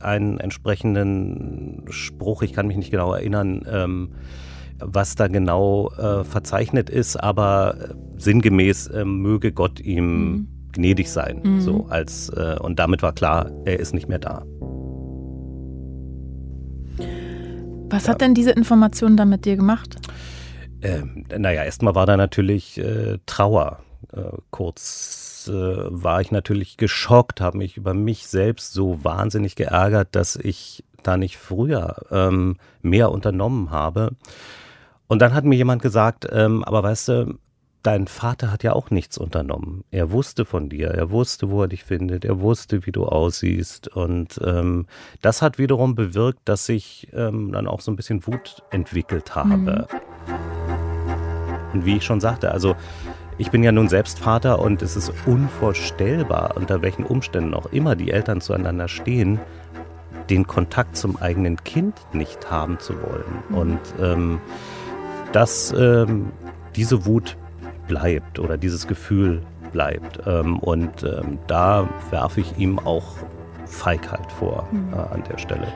einen 0.00 0.38
entsprechenden 0.38 1.84
Spruch, 1.90 2.42
ich 2.42 2.52
kann 2.52 2.66
mich 2.66 2.76
nicht 2.76 2.90
genau 2.90 3.12
erinnern, 3.12 3.62
ähm, 3.70 4.10
was 4.80 5.16
da 5.16 5.26
genau 5.28 5.90
äh, 5.98 6.24
verzeichnet 6.24 6.88
ist, 6.88 7.16
aber 7.16 7.94
sinngemäß 8.16 8.88
äh, 8.88 9.04
möge 9.04 9.52
Gott 9.52 9.80
ihm 9.80 10.30
mhm. 10.30 10.48
gnädig 10.72 11.10
sein. 11.10 11.40
Mhm. 11.42 11.60
So 11.60 11.86
als 11.88 12.28
äh, 12.30 12.56
und 12.60 12.78
damit 12.78 13.02
war 13.02 13.12
klar, 13.12 13.50
er 13.64 13.80
ist 13.80 13.92
nicht 13.92 14.08
mehr 14.08 14.20
da. 14.20 14.44
Was 17.90 18.08
hat 18.08 18.20
denn 18.20 18.34
diese 18.34 18.50
Information 18.50 19.16
dann 19.16 19.30
mit 19.30 19.44
dir 19.44 19.56
gemacht? 19.56 19.96
Ähm, 20.82 21.24
naja, 21.36 21.64
erstmal 21.64 21.94
war 21.94 22.06
da 22.06 22.16
natürlich 22.16 22.78
äh, 22.78 23.18
Trauer. 23.26 23.80
Äh, 24.12 24.36
kurz 24.50 25.48
äh, 25.48 25.52
war 25.52 26.20
ich 26.20 26.30
natürlich 26.30 26.76
geschockt, 26.76 27.40
habe 27.40 27.58
mich 27.58 27.76
über 27.76 27.94
mich 27.94 28.26
selbst 28.26 28.72
so 28.72 29.02
wahnsinnig 29.04 29.56
geärgert, 29.56 30.08
dass 30.12 30.36
ich 30.36 30.84
da 31.02 31.16
nicht 31.16 31.38
früher 31.38 31.96
ähm, 32.10 32.56
mehr 32.82 33.10
unternommen 33.10 33.70
habe. 33.70 34.12
Und 35.06 35.22
dann 35.22 35.34
hat 35.34 35.44
mir 35.44 35.56
jemand 35.56 35.82
gesagt, 35.82 36.28
ähm, 36.30 36.64
aber 36.64 36.82
weißt 36.82 37.08
du, 37.08 37.38
dein 37.82 38.06
Vater 38.06 38.50
hat 38.52 38.62
ja 38.62 38.72
auch 38.72 38.90
nichts 38.90 39.16
unternommen. 39.18 39.84
Er 39.90 40.10
wusste 40.10 40.44
von 40.44 40.68
dir, 40.68 40.88
er 40.88 41.10
wusste, 41.10 41.50
wo 41.50 41.62
er 41.62 41.68
dich 41.68 41.84
findet, 41.84 42.24
er 42.24 42.40
wusste, 42.40 42.84
wie 42.86 42.92
du 42.92 43.06
aussiehst. 43.06 43.88
Und 43.88 44.40
ähm, 44.44 44.86
das 45.22 45.40
hat 45.42 45.58
wiederum 45.58 45.94
bewirkt, 45.94 46.40
dass 46.44 46.68
ich 46.68 47.08
ähm, 47.14 47.52
dann 47.52 47.66
auch 47.66 47.80
so 47.80 47.90
ein 47.90 47.96
bisschen 47.96 48.26
Wut 48.26 48.62
entwickelt 48.70 49.34
habe. 49.34 49.88
Mhm. 50.26 50.47
Und 51.72 51.84
wie 51.84 51.96
ich 51.96 52.04
schon 52.04 52.20
sagte, 52.20 52.50
also 52.50 52.76
ich 53.36 53.50
bin 53.50 53.62
ja 53.62 53.72
nun 53.72 53.88
selbst 53.88 54.18
Vater 54.18 54.58
und 54.58 54.82
es 54.82 54.96
ist 54.96 55.12
unvorstellbar, 55.26 56.56
unter 56.56 56.82
welchen 56.82 57.04
Umständen 57.04 57.54
auch 57.54 57.66
immer 57.66 57.94
die 57.94 58.10
Eltern 58.10 58.40
zueinander 58.40 58.88
stehen, 58.88 59.38
den 60.28 60.46
Kontakt 60.46 60.96
zum 60.96 61.16
eigenen 61.16 61.56
Kind 61.64 61.94
nicht 62.12 62.50
haben 62.50 62.78
zu 62.80 62.94
wollen. 62.94 63.42
Mhm. 63.48 63.56
Und 63.56 63.80
ähm, 64.00 64.40
dass 65.32 65.72
ähm, 65.72 66.32
diese 66.74 67.06
Wut 67.06 67.36
bleibt 67.86 68.38
oder 68.38 68.56
dieses 68.56 68.86
Gefühl 68.86 69.42
bleibt. 69.72 70.20
Ähm, 70.26 70.58
und 70.58 71.02
ähm, 71.02 71.38
da 71.46 71.88
werfe 72.10 72.40
ich 72.40 72.58
ihm 72.58 72.78
auch 72.78 73.04
Feigheit 73.66 74.30
vor 74.32 74.68
mhm. 74.70 74.92
äh, 74.92 74.96
an 74.96 75.22
der 75.30 75.38
Stelle. 75.38 75.68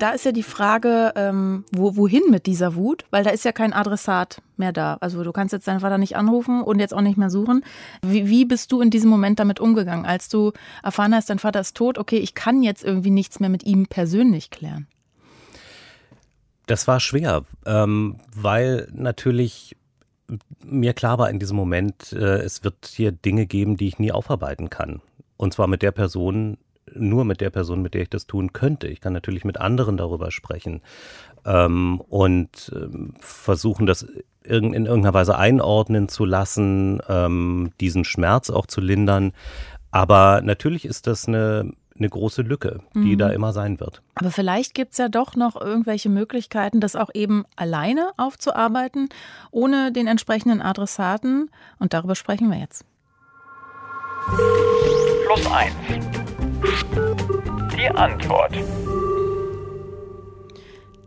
Da 0.00 0.10
ist 0.10 0.24
ja 0.24 0.32
die 0.32 0.42
Frage, 0.42 1.12
ähm, 1.14 1.64
wo, 1.72 1.96
wohin 1.96 2.22
mit 2.30 2.46
dieser 2.46 2.74
Wut, 2.74 3.04
weil 3.10 3.22
da 3.22 3.30
ist 3.30 3.44
ja 3.44 3.52
kein 3.52 3.72
Adressat 3.72 4.40
mehr 4.56 4.72
da. 4.72 4.96
Also 5.00 5.22
du 5.22 5.32
kannst 5.32 5.52
jetzt 5.52 5.68
deinen 5.68 5.80
Vater 5.80 5.98
nicht 5.98 6.16
anrufen 6.16 6.62
und 6.62 6.80
jetzt 6.80 6.94
auch 6.94 7.02
nicht 7.02 7.18
mehr 7.18 7.30
suchen. 7.30 7.64
Wie, 8.02 8.28
wie 8.28 8.46
bist 8.46 8.72
du 8.72 8.80
in 8.80 8.90
diesem 8.90 9.10
Moment 9.10 9.38
damit 9.38 9.60
umgegangen, 9.60 10.06
als 10.06 10.28
du 10.28 10.52
erfahren 10.82 11.14
hast, 11.14 11.28
dein 11.28 11.38
Vater 11.38 11.60
ist 11.60 11.76
tot, 11.76 11.98
okay, 11.98 12.16
ich 12.16 12.34
kann 12.34 12.62
jetzt 12.62 12.82
irgendwie 12.82 13.10
nichts 13.10 13.40
mehr 13.40 13.50
mit 13.50 13.64
ihm 13.64 13.86
persönlich 13.86 14.50
klären? 14.50 14.86
Das 16.66 16.88
war 16.88 17.00
schwer, 17.00 17.44
ähm, 17.66 18.20
weil 18.34 18.88
natürlich 18.92 19.76
mir 20.64 20.94
klar 20.94 21.18
war 21.18 21.28
in 21.28 21.38
diesem 21.38 21.56
Moment, 21.56 22.12
äh, 22.12 22.38
es 22.38 22.64
wird 22.64 22.86
hier 22.86 23.12
Dinge 23.12 23.46
geben, 23.46 23.76
die 23.76 23.88
ich 23.88 23.98
nie 23.98 24.12
aufarbeiten 24.12 24.70
kann. 24.70 25.02
Und 25.36 25.52
zwar 25.52 25.66
mit 25.66 25.82
der 25.82 25.90
Person, 25.90 26.56
nur 26.94 27.24
mit 27.24 27.40
der 27.40 27.50
Person, 27.50 27.82
mit 27.82 27.94
der 27.94 28.02
ich 28.02 28.10
das 28.10 28.26
tun 28.26 28.52
könnte. 28.52 28.88
Ich 28.88 29.00
kann 29.00 29.12
natürlich 29.12 29.44
mit 29.44 29.58
anderen 29.60 29.96
darüber 29.96 30.30
sprechen 30.30 30.82
ähm, 31.44 32.00
und 32.08 32.72
ähm, 32.74 33.14
versuchen, 33.20 33.86
das 33.86 34.06
in 34.42 34.72
irgendeiner 34.72 35.14
Weise 35.14 35.36
einordnen 35.36 36.08
zu 36.08 36.24
lassen, 36.24 37.00
ähm, 37.08 37.72
diesen 37.80 38.04
Schmerz 38.04 38.50
auch 38.50 38.66
zu 38.66 38.80
lindern. 38.80 39.32
Aber 39.90 40.40
natürlich 40.42 40.84
ist 40.84 41.06
das 41.06 41.28
eine 41.28 41.72
eine 42.00 42.08
große 42.08 42.42
Lücke, 42.42 42.80
die 42.94 43.14
mhm. 43.14 43.18
da 43.18 43.28
immer 43.28 43.52
sein 43.52 43.78
wird. 43.78 44.02
Aber 44.14 44.30
vielleicht 44.30 44.74
gibt 44.74 44.92
es 44.92 44.98
ja 44.98 45.08
doch 45.08 45.36
noch 45.36 45.60
irgendwelche 45.60 46.08
Möglichkeiten, 46.08 46.80
das 46.80 46.96
auch 46.96 47.10
eben 47.12 47.44
alleine 47.56 48.10
aufzuarbeiten, 48.16 49.10
ohne 49.50 49.92
den 49.92 50.06
entsprechenden 50.06 50.62
Adressaten. 50.62 51.50
Und 51.78 51.92
darüber 51.92 52.14
sprechen 52.14 52.50
wir 52.50 52.58
jetzt. 52.58 52.84
Plus 55.26 55.46
eins. 55.52 56.19
Die 57.76 57.88
Antwort. 57.88 58.54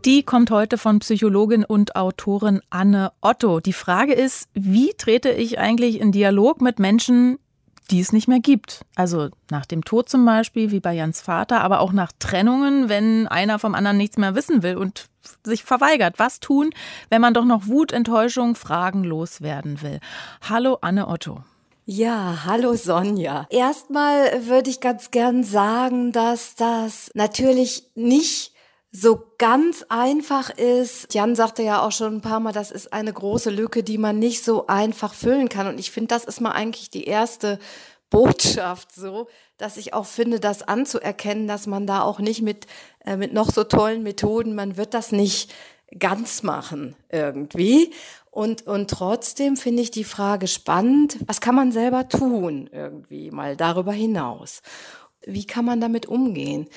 Die 0.04 0.22
kommt 0.22 0.50
heute 0.50 0.76
von 0.76 0.98
Psychologin 0.98 1.64
und 1.64 1.96
Autorin 1.96 2.60
Anne 2.68 3.12
Otto. 3.22 3.60
Die 3.60 3.72
Frage 3.72 4.12
ist, 4.12 4.48
wie 4.52 4.92
trete 4.92 5.30
ich 5.30 5.58
eigentlich 5.58 6.00
in 6.00 6.12
Dialog 6.12 6.60
mit 6.60 6.78
Menschen, 6.78 7.38
die 7.90 8.00
es 8.00 8.12
nicht 8.12 8.28
mehr 8.28 8.40
gibt. 8.40 8.84
Also 8.94 9.30
nach 9.50 9.64
dem 9.64 9.84
Tod 9.84 10.08
zum 10.10 10.26
Beispiel, 10.26 10.70
wie 10.70 10.80
bei 10.80 10.92
Jans 10.92 11.22
Vater, 11.22 11.62
aber 11.62 11.80
auch 11.80 11.92
nach 11.92 12.12
Trennungen, 12.18 12.88
wenn 12.88 13.26
einer 13.28 13.58
vom 13.58 13.74
anderen 13.74 13.96
nichts 13.96 14.18
mehr 14.18 14.34
wissen 14.34 14.62
will 14.62 14.76
und 14.76 15.06
sich 15.44 15.64
verweigert. 15.64 16.18
Was 16.18 16.40
tun, 16.40 16.70
wenn 17.08 17.22
man 17.22 17.32
doch 17.32 17.46
noch 17.46 17.66
Wut, 17.66 17.92
Enttäuschung, 17.92 18.54
Fragen 18.54 19.04
loswerden 19.04 19.80
will? 19.80 20.00
Hallo 20.42 20.78
Anne 20.82 21.08
Otto. 21.08 21.42
Ja, 21.86 22.44
hallo 22.46 22.76
Sonja. 22.76 23.46
Erstmal 23.50 24.46
würde 24.46 24.70
ich 24.70 24.80
ganz 24.80 25.10
gern 25.10 25.44
sagen, 25.44 26.12
dass 26.12 26.54
das 26.54 27.10
natürlich 27.12 27.90
nicht 27.94 28.54
so 28.90 29.22
ganz 29.36 29.84
einfach 29.90 30.48
ist. 30.48 31.12
Jan 31.12 31.36
sagte 31.36 31.62
ja 31.62 31.82
auch 31.82 31.92
schon 31.92 32.14
ein 32.14 32.20
paar 32.22 32.40
Mal, 32.40 32.52
das 32.52 32.70
ist 32.70 32.94
eine 32.94 33.12
große 33.12 33.50
Lücke, 33.50 33.82
die 33.82 33.98
man 33.98 34.18
nicht 34.18 34.42
so 34.42 34.66
einfach 34.66 35.12
füllen 35.12 35.50
kann. 35.50 35.66
Und 35.66 35.78
ich 35.78 35.90
finde, 35.90 36.08
das 36.08 36.24
ist 36.24 36.40
mal 36.40 36.52
eigentlich 36.52 36.88
die 36.88 37.04
erste 37.04 37.58
Botschaft 38.08 38.94
so, 38.94 39.28
dass 39.58 39.76
ich 39.76 39.92
auch 39.92 40.06
finde, 40.06 40.40
das 40.40 40.62
anzuerkennen, 40.62 41.46
dass 41.46 41.66
man 41.66 41.86
da 41.86 42.00
auch 42.00 42.18
nicht 42.18 42.40
mit, 42.40 42.66
äh, 43.04 43.18
mit 43.18 43.34
noch 43.34 43.50
so 43.50 43.62
tollen 43.62 44.02
Methoden, 44.02 44.54
man 44.54 44.78
wird 44.78 44.94
das 44.94 45.12
nicht 45.12 45.52
ganz 45.98 46.42
machen 46.42 46.96
irgendwie. 47.10 47.92
Und, 48.34 48.66
und 48.66 48.90
trotzdem 48.90 49.56
finde 49.56 49.82
ich 49.82 49.90
die 49.90 50.04
Frage 50.04 50.48
spannend, 50.48 51.18
was 51.26 51.40
kann 51.40 51.54
man 51.54 51.70
selber 51.72 52.08
tun 52.08 52.68
irgendwie 52.72 53.30
mal 53.30 53.56
darüber 53.56 53.92
hinaus? 53.92 54.62
Wie 55.26 55.46
kann 55.46 55.64
man 55.64 55.80
damit 55.80 56.06
umgehen? 56.06 56.68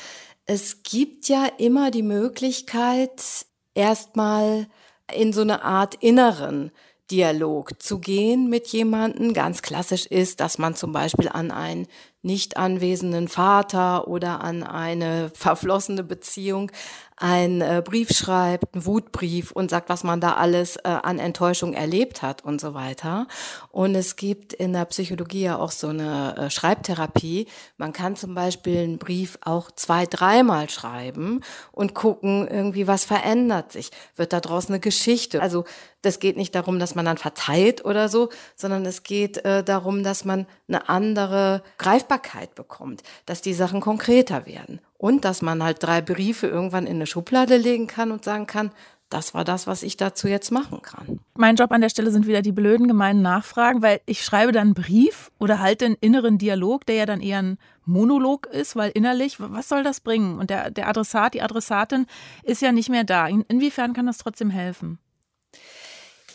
es 0.47 0.81
gibt 0.81 1.27
ja 1.27 1.45
immer 1.57 1.91
die 1.91 2.03
Möglichkeit, 2.03 3.45
erstmal 3.75 4.67
in 5.13 5.33
so 5.33 5.41
eine 5.41 5.63
Art 5.63 5.95
inneren 5.95 6.71
Dialog 7.11 7.81
zu 7.81 7.99
gehen 7.99 8.49
mit 8.49 8.67
jemanden. 8.69 9.33
Ganz 9.33 9.61
klassisch 9.61 10.05
ist, 10.05 10.39
dass 10.39 10.57
man 10.57 10.73
zum 10.73 10.93
Beispiel 10.93 11.27
an 11.27 11.51
einen 11.51 11.87
nicht 12.21 12.57
anwesenden 12.57 13.27
Vater 13.27 14.07
oder 14.07 14.41
an 14.41 14.63
eine 14.63 15.31
verflossene 15.33 16.03
Beziehung 16.03 16.71
einen 17.17 17.61
äh, 17.61 17.81
Brief 17.83 18.11
schreibt, 18.11 18.75
einen 18.75 18.85
Wutbrief 18.85 19.51
und 19.51 19.71
sagt, 19.71 19.89
was 19.89 20.03
man 20.03 20.21
da 20.21 20.33
alles 20.33 20.77
äh, 20.77 20.81
an 20.83 21.17
Enttäuschung 21.17 21.73
erlebt 21.73 22.21
hat 22.21 22.45
und 22.45 22.61
so 22.61 22.75
weiter. 22.75 23.27
Und 23.71 23.95
es 23.95 24.15
gibt 24.15 24.53
in 24.53 24.73
der 24.73 24.85
Psychologie 24.85 25.41
ja 25.41 25.57
auch 25.57 25.71
so 25.71 25.87
eine 25.87 26.37
äh, 26.37 26.49
Schreibtherapie. 26.51 27.47
Man 27.77 27.91
kann 27.91 28.15
zum 28.15 28.35
Beispiel 28.35 28.77
einen 28.77 28.99
Brief 28.99 29.39
auch 29.41 29.71
zwei, 29.71 30.05
dreimal 30.05 30.69
schreiben 30.69 31.41
und 31.71 31.95
gucken, 31.95 32.47
irgendwie 32.47 32.87
was 32.87 33.03
verändert 33.03 33.71
sich. 33.71 33.89
Wird 34.15 34.31
da 34.31 34.39
draußen 34.39 34.73
eine 34.73 34.79
Geschichte? 34.79 35.41
Also 35.41 35.65
das 36.03 36.19
geht 36.19 36.37
nicht 36.37 36.53
darum, 36.53 36.77
dass 36.77 36.93
man 36.93 37.05
dann 37.05 37.17
verzeiht 37.17 37.83
oder 37.83 38.09
so, 38.09 38.29
sondern 38.55 38.85
es 38.85 39.01
geht 39.01 39.43
äh, 39.43 39.63
darum, 39.63 40.03
dass 40.03 40.23
man 40.23 40.45
eine 40.67 40.87
andere 40.87 41.63
Greifbarkeit 41.79 42.53
bekommt, 42.53 43.01
dass 43.25 43.41
die 43.41 43.55
Sachen 43.55 43.81
konkreter 43.81 44.45
werden 44.45 44.79
und 44.97 45.25
dass 45.25 45.41
man 45.41 45.63
halt 45.63 45.81
drei 45.81 46.01
Briefe 46.01 46.47
irgendwann 46.47 46.87
in 46.87 46.95
eine 46.95 47.07
Schublade 47.07 47.57
legen 47.57 47.87
kann 47.87 48.11
und 48.11 48.23
sagen 48.23 48.47
kann, 48.47 48.71
das 49.09 49.33
war 49.33 49.45
das, 49.45 49.67
was 49.67 49.83
ich 49.83 49.95
dazu 49.95 50.27
jetzt 50.27 50.51
machen 50.51 50.81
kann. 50.81 51.19
Mein 51.35 51.55
Job 51.55 51.71
an 51.71 51.79
der 51.79 51.89
Stelle 51.89 52.11
sind 52.11 52.27
wieder 52.27 52.41
die 52.41 52.51
blöden, 52.51 52.87
gemeinen 52.87 53.21
Nachfragen, 53.21 53.81
weil 53.81 54.01
ich 54.05 54.23
schreibe 54.23 54.51
dann 54.51 54.67
einen 54.67 54.73
Brief 54.73 55.31
oder 55.39 55.59
halte 55.59 55.85
einen 55.85 55.95
inneren 55.95 56.37
Dialog, 56.37 56.85
der 56.85 56.95
ja 56.95 57.05
dann 57.05 57.21
eher 57.21 57.41
ein 57.41 57.57
Monolog 57.85 58.47
ist, 58.47 58.75
weil 58.75 58.91
innerlich, 58.93 59.39
was 59.39 59.69
soll 59.69 59.83
das 59.83 60.01
bringen? 60.01 60.39
Und 60.39 60.49
der, 60.49 60.71
der 60.71 60.89
Adressat, 60.89 61.35
die 61.35 61.41
Adressatin 61.41 62.05
ist 62.43 62.61
ja 62.61 62.73
nicht 62.73 62.89
mehr 62.89 63.05
da. 63.05 63.27
inwiefern 63.27 63.93
kann 63.93 64.07
das 64.07 64.17
trotzdem 64.17 64.49
helfen? 64.49 64.99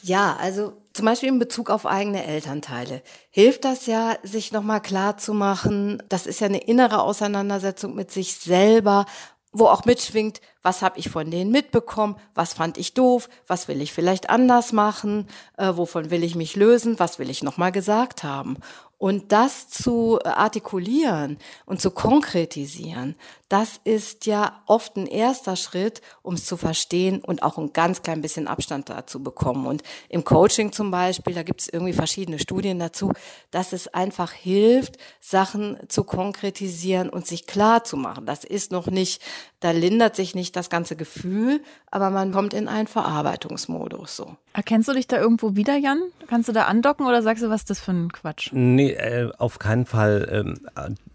Ja, 0.03 0.37
also 0.41 0.73
zum 0.93 1.07
Beispiel 1.07 1.29
in 1.29 1.39
Bezug 1.39 1.71
auf 1.71 1.87
eigene 1.87 2.25
Elternteile 2.25 3.03
hilft 3.31 3.65
das 3.65 3.87
ja, 3.87 4.17
sich 4.25 4.53
nochmal 4.53 4.83
klar 4.83 5.17
zu 5.17 5.33
machen, 5.33 6.03
das 6.09 6.27
ist 6.27 6.41
ja 6.41 6.49
eine 6.49 6.59
innere 6.59 7.03
Auseinandersetzung 7.03 7.95
mit 7.95 8.11
sich 8.11 8.35
selber, 8.35 9.07
wo 9.53 9.67
auch 9.67 9.85
mitschwingt, 9.85 10.41
was 10.63 10.83
habe 10.83 10.99
ich 10.99 11.09
von 11.09 11.31
denen 11.31 11.51
mitbekommen, 11.51 12.17
was 12.35 12.55
fand 12.55 12.79
ich 12.79 12.95
doof, 12.95 13.29
was 13.47 13.69
will 13.69 13.81
ich 13.81 13.93
vielleicht 13.93 14.29
anders 14.29 14.73
machen, 14.73 15.29
äh, 15.57 15.73
wovon 15.77 16.11
will 16.11 16.25
ich 16.25 16.35
mich 16.35 16.57
lösen, 16.57 16.99
was 16.99 17.19
will 17.19 17.31
ich 17.31 17.43
nochmal 17.43 17.71
gesagt 17.71 18.25
haben. 18.25 18.57
Und 19.03 19.33
das 19.33 19.69
zu 19.69 20.21
artikulieren 20.23 21.37
und 21.67 21.81
zu 21.81 21.91
konkretisieren, 21.91 23.17
das 23.49 23.81
ist 23.83 24.27
ja 24.27 24.63
oft 24.67 24.97
ein 24.97 25.09
erster 25.09 25.57
Schritt, 25.57 26.01
um 26.23 26.35
es 26.35 26.47
zu 26.47 26.57
verstehen 26.57 27.21
und 27.21 27.43
auch 27.43 27.59
ein 27.59 27.73
ganz 27.73 28.03
klein 28.03 28.23
bisschen 28.23 28.47
Abstand 28.47 28.91
dazu 28.91 29.21
bekommen. 29.21 29.67
Und 29.67 29.83
im 30.09 30.23
Coaching 30.23 30.71
zum 30.71 30.93
Beispiel, 30.93 31.35
da 31.35 31.43
gibt 31.43 31.63
es 31.63 31.69
irgendwie 31.69 31.95
verschiedene 31.95 32.39
Studien 32.39 32.79
dazu, 32.79 33.13
dass 33.51 33.73
es 33.73 33.89
einfach 33.89 34.31
hilft, 34.31 34.99
Sachen 35.19 35.79
zu 35.89 36.05
konkretisieren 36.05 37.11
und 37.11 37.27
sich 37.27 37.49
klar 37.49 37.83
zu 37.83 37.97
machen. 37.97 38.25
Das 38.25 38.45
ist 38.45 38.71
noch 38.71 38.87
nicht, 38.87 39.21
da 39.63 39.71
lindert 39.71 40.17
sich 40.17 40.35
nicht 40.35 40.57
das 40.57 40.71
ganze 40.71 40.97
Gefühl, 40.97 41.61
aber 41.91 42.11
man 42.11 42.33
kommt 42.33 42.53
in 42.53 42.67
einen 42.67 42.89
Verarbeitungsmodus 42.89 44.17
so. 44.17 44.37
Erkennst 44.55 44.89
du 44.89 44.93
dich 44.93 45.07
da 45.07 45.21
irgendwo 45.21 45.55
wieder, 45.55 45.77
Jan? 45.77 46.01
Kannst 46.27 46.49
du 46.49 46.53
da 46.53 46.65
andocken 46.65 47.07
oder 47.07 47.23
sagst 47.23 47.45
du, 47.45 47.49
was 47.49 47.61
ist 47.63 47.71
das 47.71 47.81
für 47.81 47.93
ein 47.93 48.11
Quatsch? 48.11 48.51
Nee, 48.53 48.91
äh, 48.91 49.31
auf 49.39 49.61
keinen 49.61 49.87
Fall. 49.87 50.29
Ähm, 50.31 50.67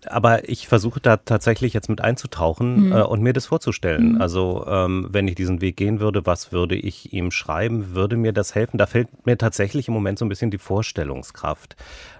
aber 0.05 0.47
ich 0.47 0.69
versuche 0.69 1.01
da 1.01 1.17
tatsächlich 1.17 1.73
jetzt 1.73 1.89
mit 1.89 1.99
einzutauchen 1.99 2.87
mhm. 2.87 2.91
äh, 2.93 3.01
und 3.01 3.21
mir 3.21 3.33
das 3.33 3.47
vorzustellen. 3.47 4.13
Mhm. 4.13 4.21
Also 4.21 4.65
ähm, 4.65 5.07
wenn 5.11 5.27
ich 5.27 5.35
diesen 5.35 5.59
Weg 5.59 5.75
gehen 5.75 5.99
würde, 5.99 6.25
was 6.25 6.53
würde 6.53 6.75
ich 6.75 7.11
ihm 7.11 7.31
schreiben? 7.31 7.95
Würde 7.95 8.15
mir 8.15 8.31
das 8.31 8.55
helfen? 8.55 8.77
Da 8.77 8.85
fällt 8.85 9.25
mir 9.25 9.37
tatsächlich 9.37 9.89
im 9.89 9.93
Moment 9.93 10.19
so 10.19 10.25
ein 10.25 10.29
bisschen 10.29 10.51
die 10.51 10.57
Vorstellungskraft. 10.57 11.75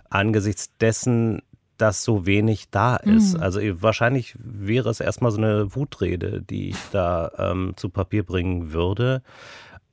Angesichts 0.10 0.76
dessen, 0.78 1.42
dass 1.78 2.04
so 2.04 2.26
wenig 2.26 2.70
da 2.70 2.96
ist. 2.98 3.36
Mhm. 3.36 3.44
Also 3.44 3.60
wahrscheinlich 3.82 4.36
wäre 4.38 4.90
es 4.90 5.00
erstmal 5.00 5.32
so 5.32 5.38
eine 5.38 5.76
Wutrede, 5.76 6.42
die 6.42 6.70
ich 6.70 6.78
da 6.92 7.32
ähm, 7.38 7.74
zu 7.76 7.90
Papier 7.90 8.24
bringen 8.24 8.72
würde. 8.74 9.22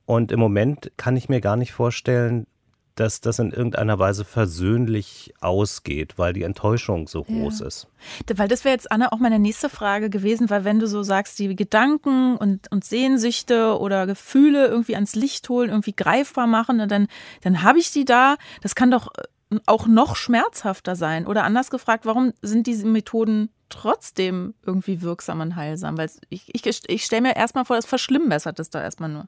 Und 0.05 0.31
im 0.31 0.39
Moment 0.39 0.91
kann 0.97 1.17
ich 1.17 1.29
mir 1.29 1.41
gar 1.41 1.55
nicht 1.55 1.73
vorstellen, 1.73 2.47
dass 2.95 3.19
das 3.19 3.39
in 3.39 3.51
irgendeiner 3.51 3.99
Weise 3.99 4.23
versöhnlich 4.23 5.33
ausgeht, 5.41 6.17
weil 6.17 6.31
die 6.31 6.43
Enttäuschung 6.43 7.07
so 7.07 7.23
groß 7.23 7.59
ja. 7.59 7.67
ist. 7.67 7.87
Weil 8.33 8.47
das 8.47 8.63
wäre 8.63 8.73
jetzt, 8.73 8.89
Anna, 8.89 9.11
auch 9.11 9.19
meine 9.19 9.37
nächste 9.37 9.69
Frage 9.69 10.09
gewesen, 10.09 10.49
weil 10.49 10.63
wenn 10.63 10.79
du 10.79 10.87
so 10.87 11.03
sagst, 11.03 11.37
die 11.39 11.55
Gedanken 11.55 12.37
und, 12.37 12.71
und 12.71 12.85
Sehnsüchte 12.85 13.77
oder 13.77 14.07
Gefühle 14.07 14.67
irgendwie 14.67 14.95
ans 14.95 15.13
Licht 15.15 15.49
holen, 15.49 15.69
irgendwie 15.69 15.93
greifbar 15.93 16.47
machen, 16.47 16.87
dann, 16.87 17.07
dann 17.41 17.63
habe 17.63 17.79
ich 17.79 17.91
die 17.91 18.05
da. 18.05 18.37
Das 18.61 18.75
kann 18.75 18.91
doch 18.91 19.09
äh, 19.13 19.23
auch 19.65 19.87
noch 19.87 20.15
schmerzhafter 20.15 20.95
sein. 20.95 21.27
Oder 21.27 21.43
anders 21.43 21.69
gefragt, 21.69 22.05
warum 22.05 22.33
sind 22.41 22.67
diese 22.67 22.87
Methoden 22.87 23.49
trotzdem 23.69 24.53
irgendwie 24.65 25.01
wirksam 25.01 25.41
und 25.41 25.55
heilsam? 25.55 25.97
Weil 25.97 26.09
ich, 26.29 26.53
ich, 26.53 26.65
ich 26.87 27.05
stelle 27.05 27.21
mir 27.21 27.35
erstmal 27.35 27.65
vor, 27.65 27.75
das 27.75 27.85
verschlimmbessert 27.85 28.59
es 28.59 28.69
da 28.69 28.81
erstmal 28.81 29.09
nur. 29.09 29.27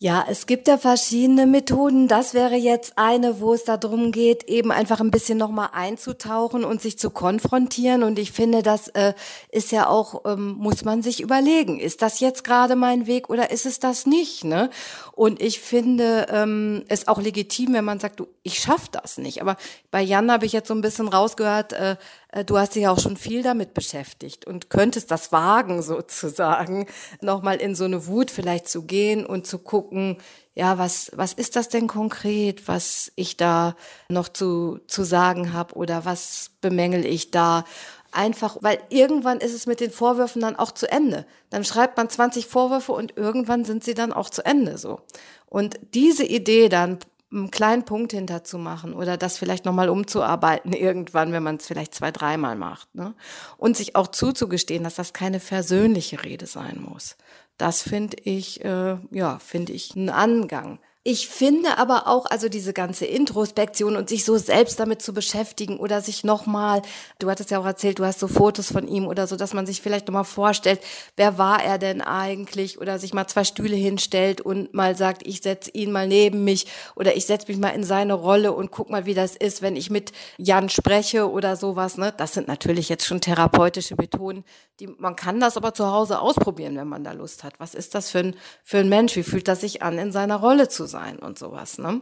Ja, 0.00 0.24
es 0.30 0.46
gibt 0.46 0.68
ja 0.68 0.78
verschiedene 0.78 1.44
Methoden. 1.44 2.06
Das 2.06 2.32
wäre 2.32 2.54
jetzt 2.54 2.96
eine, 2.98 3.40
wo 3.40 3.52
es 3.52 3.64
darum 3.64 4.12
geht, 4.12 4.44
eben 4.44 4.70
einfach 4.70 5.00
ein 5.00 5.10
bisschen 5.10 5.38
nochmal 5.38 5.70
einzutauchen 5.72 6.62
und 6.62 6.80
sich 6.80 7.00
zu 7.00 7.10
konfrontieren. 7.10 8.04
Und 8.04 8.16
ich 8.20 8.30
finde, 8.30 8.62
das 8.62 8.86
äh, 8.90 9.14
ist 9.50 9.72
ja 9.72 9.88
auch, 9.88 10.22
ähm, 10.24 10.54
muss 10.56 10.84
man 10.84 11.02
sich 11.02 11.20
überlegen, 11.20 11.80
ist 11.80 12.00
das 12.00 12.20
jetzt 12.20 12.44
gerade 12.44 12.76
mein 12.76 13.08
Weg 13.08 13.28
oder 13.28 13.50
ist 13.50 13.66
es 13.66 13.80
das 13.80 14.06
nicht? 14.06 14.44
Ne? 14.44 14.70
Und 15.16 15.42
ich 15.42 15.58
finde 15.58 16.26
ähm, 16.30 16.84
es 16.86 17.08
auch 17.08 17.20
legitim, 17.20 17.72
wenn 17.72 17.84
man 17.84 17.98
sagt, 17.98 18.20
du, 18.20 18.28
ich 18.48 18.58
schaff 18.58 18.88
das 18.88 19.18
nicht. 19.18 19.40
Aber 19.40 19.56
bei 19.90 20.02
Jan 20.02 20.32
habe 20.32 20.46
ich 20.46 20.52
jetzt 20.52 20.68
so 20.68 20.74
ein 20.74 20.80
bisschen 20.80 21.08
rausgehört, 21.08 21.72
äh, 21.74 21.96
äh, 22.32 22.44
du 22.44 22.58
hast 22.58 22.74
dich 22.74 22.82
ja 22.82 22.90
auch 22.90 22.98
schon 22.98 23.16
viel 23.16 23.42
damit 23.42 23.74
beschäftigt 23.74 24.46
und 24.46 24.70
könntest 24.70 25.10
das 25.10 25.30
wagen, 25.30 25.82
sozusagen, 25.92 26.86
nochmal 27.20 27.56
in 27.56 27.74
so 27.74 27.84
eine 27.84 28.06
Wut 28.06 28.30
vielleicht 28.30 28.68
zu 28.68 28.82
gehen 28.82 29.24
und 29.24 29.46
zu 29.46 29.58
gucken, 29.58 30.18
ja, 30.54 30.76
was, 30.76 31.12
was 31.14 31.34
ist 31.34 31.54
das 31.54 31.68
denn 31.68 31.86
konkret, 31.86 32.66
was 32.66 33.12
ich 33.14 33.36
da 33.36 33.76
noch 34.08 34.28
zu, 34.28 34.80
zu 34.88 35.04
sagen 35.04 35.52
habe 35.52 35.76
oder 35.76 36.04
was 36.04 36.50
bemängel 36.60 37.06
ich 37.06 37.30
da? 37.30 37.64
Einfach, 38.10 38.56
weil 38.62 38.80
irgendwann 38.88 39.38
ist 39.38 39.54
es 39.54 39.66
mit 39.66 39.80
den 39.80 39.90
Vorwürfen 39.90 40.40
dann 40.40 40.56
auch 40.56 40.72
zu 40.72 40.90
Ende. 40.90 41.26
Dann 41.50 41.62
schreibt 41.62 41.96
man 41.96 42.08
20 42.08 42.46
Vorwürfe 42.46 42.92
und 42.92 43.16
irgendwann 43.16 43.64
sind 43.64 43.84
sie 43.84 43.94
dann 43.94 44.12
auch 44.12 44.30
zu 44.30 44.44
Ende 44.44 44.78
so. 44.78 45.00
Und 45.46 45.78
diese 45.94 46.24
Idee 46.24 46.68
dann 46.68 46.98
einen 47.30 47.50
kleinen 47.50 47.84
Punkt 47.84 48.12
hinterzumachen 48.12 48.94
oder 48.94 49.16
das 49.16 49.38
vielleicht 49.38 49.64
nochmal 49.64 49.88
umzuarbeiten 49.88 50.72
irgendwann, 50.72 51.32
wenn 51.32 51.42
man 51.42 51.56
es 51.56 51.66
vielleicht 51.66 51.94
zwei, 51.94 52.10
dreimal 52.10 52.56
macht. 52.56 52.94
Ne? 52.94 53.14
Und 53.56 53.76
sich 53.76 53.96
auch 53.96 54.08
zuzugestehen, 54.08 54.84
dass 54.84 54.94
das 54.94 55.12
keine 55.12 55.40
versöhnliche 55.40 56.24
Rede 56.24 56.46
sein 56.46 56.80
muss. 56.80 57.16
Das 57.58 57.82
finde 57.82 58.16
ich, 58.22 58.64
äh, 58.64 58.96
ja, 59.10 59.38
finde 59.40 59.72
ich 59.72 59.94
einen 59.94 60.10
Angang. 60.10 60.78
Ich 61.10 61.26
finde 61.26 61.78
aber 61.78 62.06
auch, 62.06 62.26
also 62.26 62.50
diese 62.50 62.74
ganze 62.74 63.06
Introspektion 63.06 63.96
und 63.96 64.10
sich 64.10 64.26
so 64.26 64.36
selbst 64.36 64.78
damit 64.78 65.00
zu 65.00 65.14
beschäftigen 65.14 65.78
oder 65.78 66.02
sich 66.02 66.22
nochmal, 66.22 66.82
du 67.18 67.30
hattest 67.30 67.50
ja 67.50 67.58
auch 67.58 67.64
erzählt, 67.64 67.98
du 67.98 68.04
hast 68.04 68.20
so 68.20 68.28
Fotos 68.28 68.70
von 68.70 68.86
ihm 68.86 69.06
oder 69.06 69.26
so, 69.26 69.34
dass 69.36 69.54
man 69.54 69.64
sich 69.64 69.80
vielleicht 69.80 70.06
nochmal 70.06 70.24
vorstellt, 70.24 70.80
wer 71.16 71.38
war 71.38 71.64
er 71.64 71.78
denn 71.78 72.02
eigentlich 72.02 72.78
oder 72.78 72.98
sich 72.98 73.14
mal 73.14 73.26
zwei 73.26 73.44
Stühle 73.44 73.74
hinstellt 73.74 74.42
und 74.42 74.74
mal 74.74 74.98
sagt, 74.98 75.26
ich 75.26 75.40
setze 75.40 75.70
ihn 75.70 75.92
mal 75.92 76.06
neben 76.06 76.44
mich 76.44 76.66
oder 76.94 77.16
ich 77.16 77.24
setze 77.24 77.48
mich 77.48 77.56
mal 77.56 77.70
in 77.70 77.84
seine 77.84 78.12
Rolle 78.12 78.52
und 78.52 78.70
guck 78.70 78.90
mal, 78.90 79.06
wie 79.06 79.14
das 79.14 79.34
ist, 79.34 79.62
wenn 79.62 79.76
ich 79.76 79.88
mit 79.88 80.12
Jan 80.36 80.68
spreche 80.68 81.30
oder 81.30 81.56
sowas. 81.56 81.96
Ne? 81.96 82.12
Das 82.14 82.34
sind 82.34 82.48
natürlich 82.48 82.90
jetzt 82.90 83.06
schon 83.06 83.22
therapeutische 83.22 83.94
Methoden, 83.96 84.44
die, 84.78 84.88
man 84.88 85.16
kann 85.16 85.40
das 85.40 85.56
aber 85.56 85.72
zu 85.72 85.90
Hause 85.90 86.20
ausprobieren, 86.20 86.76
wenn 86.76 86.86
man 86.86 87.02
da 87.02 87.12
Lust 87.12 87.44
hat. 87.44 87.54
Was 87.58 87.74
ist 87.74 87.94
das 87.94 88.10
für 88.10 88.18
ein, 88.18 88.36
für 88.62 88.76
ein 88.76 88.90
Mensch? 88.90 89.16
Wie 89.16 89.22
fühlt 89.22 89.48
das 89.48 89.62
sich 89.62 89.82
an, 89.82 89.96
in 89.96 90.12
seiner 90.12 90.36
Rolle 90.36 90.68
zu 90.68 90.84
sein? 90.84 90.97
Sein 90.98 91.18
und 91.18 91.38
sowas. 91.38 91.78
Ne? 91.78 92.00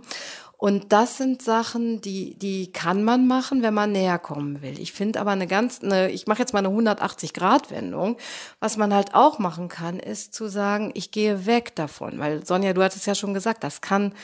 Und 0.59 0.93
das 0.93 1.19
sind 1.19 1.43
Sachen, 1.43 2.00
die, 2.00 2.38
die 2.38 2.73
kann 2.73 3.05
man 3.05 3.26
machen, 3.26 3.62
wenn 3.62 3.75
man 3.75 3.93
näher 3.93 4.19
kommen 4.19 4.62
will. 4.62 4.81
Ich 4.81 4.93
finde 4.93 5.21
aber 5.21 5.33
eine 5.33 5.47
ganz, 5.47 5.83
eine, 5.83 6.11
ich 6.11 6.26
mache 6.26 6.38
jetzt 6.38 6.55
mal 6.55 6.61
eine 6.61 6.69
180-Grad-Wendung. 6.69 8.17
Was 8.59 8.79
man 8.79 8.95
halt 8.95 9.15
auch 9.15 9.38
machen 9.38 9.69
kann, 9.69 9.99
ist 9.99 10.33
zu 10.33 10.49
sagen, 10.49 10.93
ich 10.95 11.11
gehe 11.11 11.45
weg 11.45 11.76
davon. 11.76 12.19
Weil 12.19 12.47
Sonja, 12.47 12.73
du 12.73 12.83
hattest 12.83 13.07
ja 13.07 13.15
schon 13.15 13.35
gesagt, 13.35 13.65
das 13.65 13.83
kann 13.83 14.15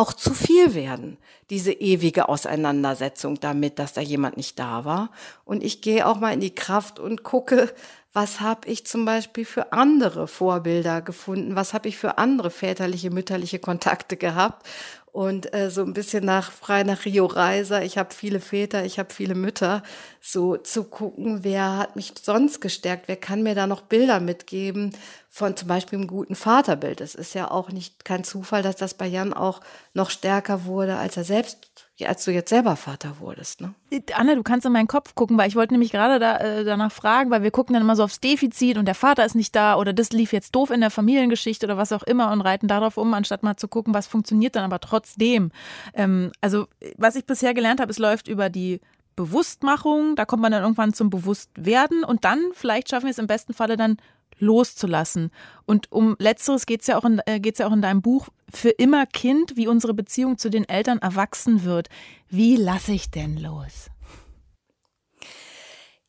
auch 0.00 0.14
zu 0.14 0.32
viel 0.32 0.74
werden, 0.74 1.18
diese 1.50 1.72
ewige 1.72 2.30
Auseinandersetzung 2.30 3.38
damit, 3.38 3.78
dass 3.78 3.92
da 3.92 4.00
jemand 4.00 4.38
nicht 4.38 4.58
da 4.58 4.86
war. 4.86 5.10
Und 5.44 5.62
ich 5.62 5.82
gehe 5.82 6.06
auch 6.06 6.18
mal 6.18 6.32
in 6.32 6.40
die 6.40 6.54
Kraft 6.54 6.98
und 6.98 7.22
gucke, 7.22 7.70
was 8.14 8.40
habe 8.40 8.66
ich 8.66 8.86
zum 8.86 9.04
Beispiel 9.04 9.44
für 9.44 9.74
andere 9.74 10.26
Vorbilder 10.26 11.02
gefunden, 11.02 11.54
was 11.54 11.74
habe 11.74 11.86
ich 11.88 11.98
für 11.98 12.16
andere 12.16 12.50
väterliche, 12.50 13.10
mütterliche 13.10 13.58
Kontakte 13.58 14.16
gehabt 14.16 14.66
und 15.12 15.52
äh, 15.52 15.70
so 15.70 15.82
ein 15.82 15.92
bisschen 15.92 16.24
nach 16.24 16.50
frei 16.50 16.82
nach 16.82 17.04
Rio 17.04 17.26
Reiser. 17.26 17.82
Ich 17.82 17.98
habe 17.98 18.14
viele 18.14 18.40
Väter, 18.40 18.84
ich 18.84 18.98
habe 18.98 19.12
viele 19.12 19.34
Mütter. 19.34 19.82
So 20.20 20.56
zu 20.56 20.84
gucken, 20.84 21.44
wer 21.44 21.76
hat 21.76 21.96
mich 21.96 22.14
sonst 22.22 22.60
gestärkt, 22.60 23.06
wer 23.06 23.16
kann 23.16 23.42
mir 23.42 23.54
da 23.54 23.66
noch 23.66 23.82
Bilder 23.82 24.20
mitgeben 24.20 24.92
von 25.32 25.56
zum 25.56 25.68
Beispiel 25.68 25.98
einem 25.98 26.08
guten 26.08 26.34
Vaterbild. 26.34 27.00
Es 27.00 27.14
ist 27.14 27.34
ja 27.34 27.50
auch 27.50 27.70
nicht 27.70 28.04
kein 28.04 28.24
Zufall, 28.24 28.62
dass 28.62 28.76
das 28.76 28.94
bei 28.94 29.06
Jan 29.06 29.32
auch 29.32 29.60
noch 29.94 30.10
stärker 30.10 30.64
wurde, 30.64 30.96
als 30.96 31.16
er 31.16 31.24
selbst 31.24 31.70
als 32.06 32.24
du 32.24 32.30
jetzt 32.30 32.48
selber 32.48 32.76
Vater 32.76 33.16
wurdest, 33.20 33.60
ne? 33.60 33.74
Anne, 34.14 34.36
du 34.36 34.42
kannst 34.42 34.64
in 34.64 34.72
meinen 34.72 34.86
Kopf 34.86 35.14
gucken, 35.14 35.36
weil 35.36 35.48
ich 35.48 35.56
wollte 35.56 35.74
nämlich 35.74 35.92
gerade 35.92 36.18
da, 36.18 36.38
äh, 36.38 36.64
danach 36.64 36.92
fragen, 36.92 37.30
weil 37.30 37.42
wir 37.42 37.50
gucken 37.50 37.74
dann 37.74 37.82
immer 37.82 37.96
so 37.96 38.04
aufs 38.04 38.20
Defizit 38.20 38.78
und 38.78 38.86
der 38.86 38.94
Vater 38.94 39.24
ist 39.24 39.34
nicht 39.34 39.54
da 39.54 39.76
oder 39.76 39.92
das 39.92 40.10
lief 40.10 40.32
jetzt 40.32 40.54
doof 40.54 40.70
in 40.70 40.80
der 40.80 40.90
Familiengeschichte 40.90 41.66
oder 41.66 41.76
was 41.76 41.92
auch 41.92 42.02
immer 42.02 42.32
und 42.32 42.40
reiten 42.40 42.68
darauf 42.68 42.96
um, 42.96 43.12
anstatt 43.14 43.42
mal 43.42 43.56
zu 43.56 43.68
gucken, 43.68 43.94
was 43.94 44.06
funktioniert 44.06 44.56
dann 44.56 44.64
aber 44.64 44.80
trotzdem. 44.80 45.50
Ähm, 45.94 46.32
also, 46.40 46.66
was 46.96 47.16
ich 47.16 47.26
bisher 47.26 47.54
gelernt 47.54 47.80
habe, 47.80 47.90
es 47.90 47.98
läuft 47.98 48.28
über 48.28 48.48
die 48.48 48.80
Bewusstmachung, 49.16 50.16
da 50.16 50.24
kommt 50.24 50.42
man 50.42 50.52
dann 50.52 50.62
irgendwann 50.62 50.94
zum 50.94 51.10
Bewusstwerden 51.10 52.04
und 52.04 52.24
dann 52.24 52.40
vielleicht 52.54 52.88
schaffen 52.88 53.06
wir 53.06 53.10
es 53.10 53.18
im 53.18 53.26
besten 53.26 53.52
Falle 53.52 53.76
dann 53.76 53.98
loszulassen. 54.40 55.30
Und 55.66 55.90
um 55.92 56.16
letzteres 56.18 56.66
geht 56.66 56.80
es 56.80 56.88
ja, 56.88 56.98
auch 56.98 57.04
in, 57.04 57.20
äh, 57.20 57.40
ja 57.40 57.66
auch 57.66 57.72
in 57.72 57.82
deinem 57.82 58.02
Buch, 58.02 58.28
für 58.52 58.70
immer 58.70 59.06
Kind, 59.06 59.56
wie 59.56 59.68
unsere 59.68 59.94
Beziehung 59.94 60.38
zu 60.38 60.50
den 60.50 60.68
Eltern 60.68 60.98
erwachsen 60.98 61.64
wird. 61.64 61.88
Wie 62.28 62.56
lasse 62.56 62.92
ich 62.92 63.10
denn 63.10 63.36
los? 63.36 63.90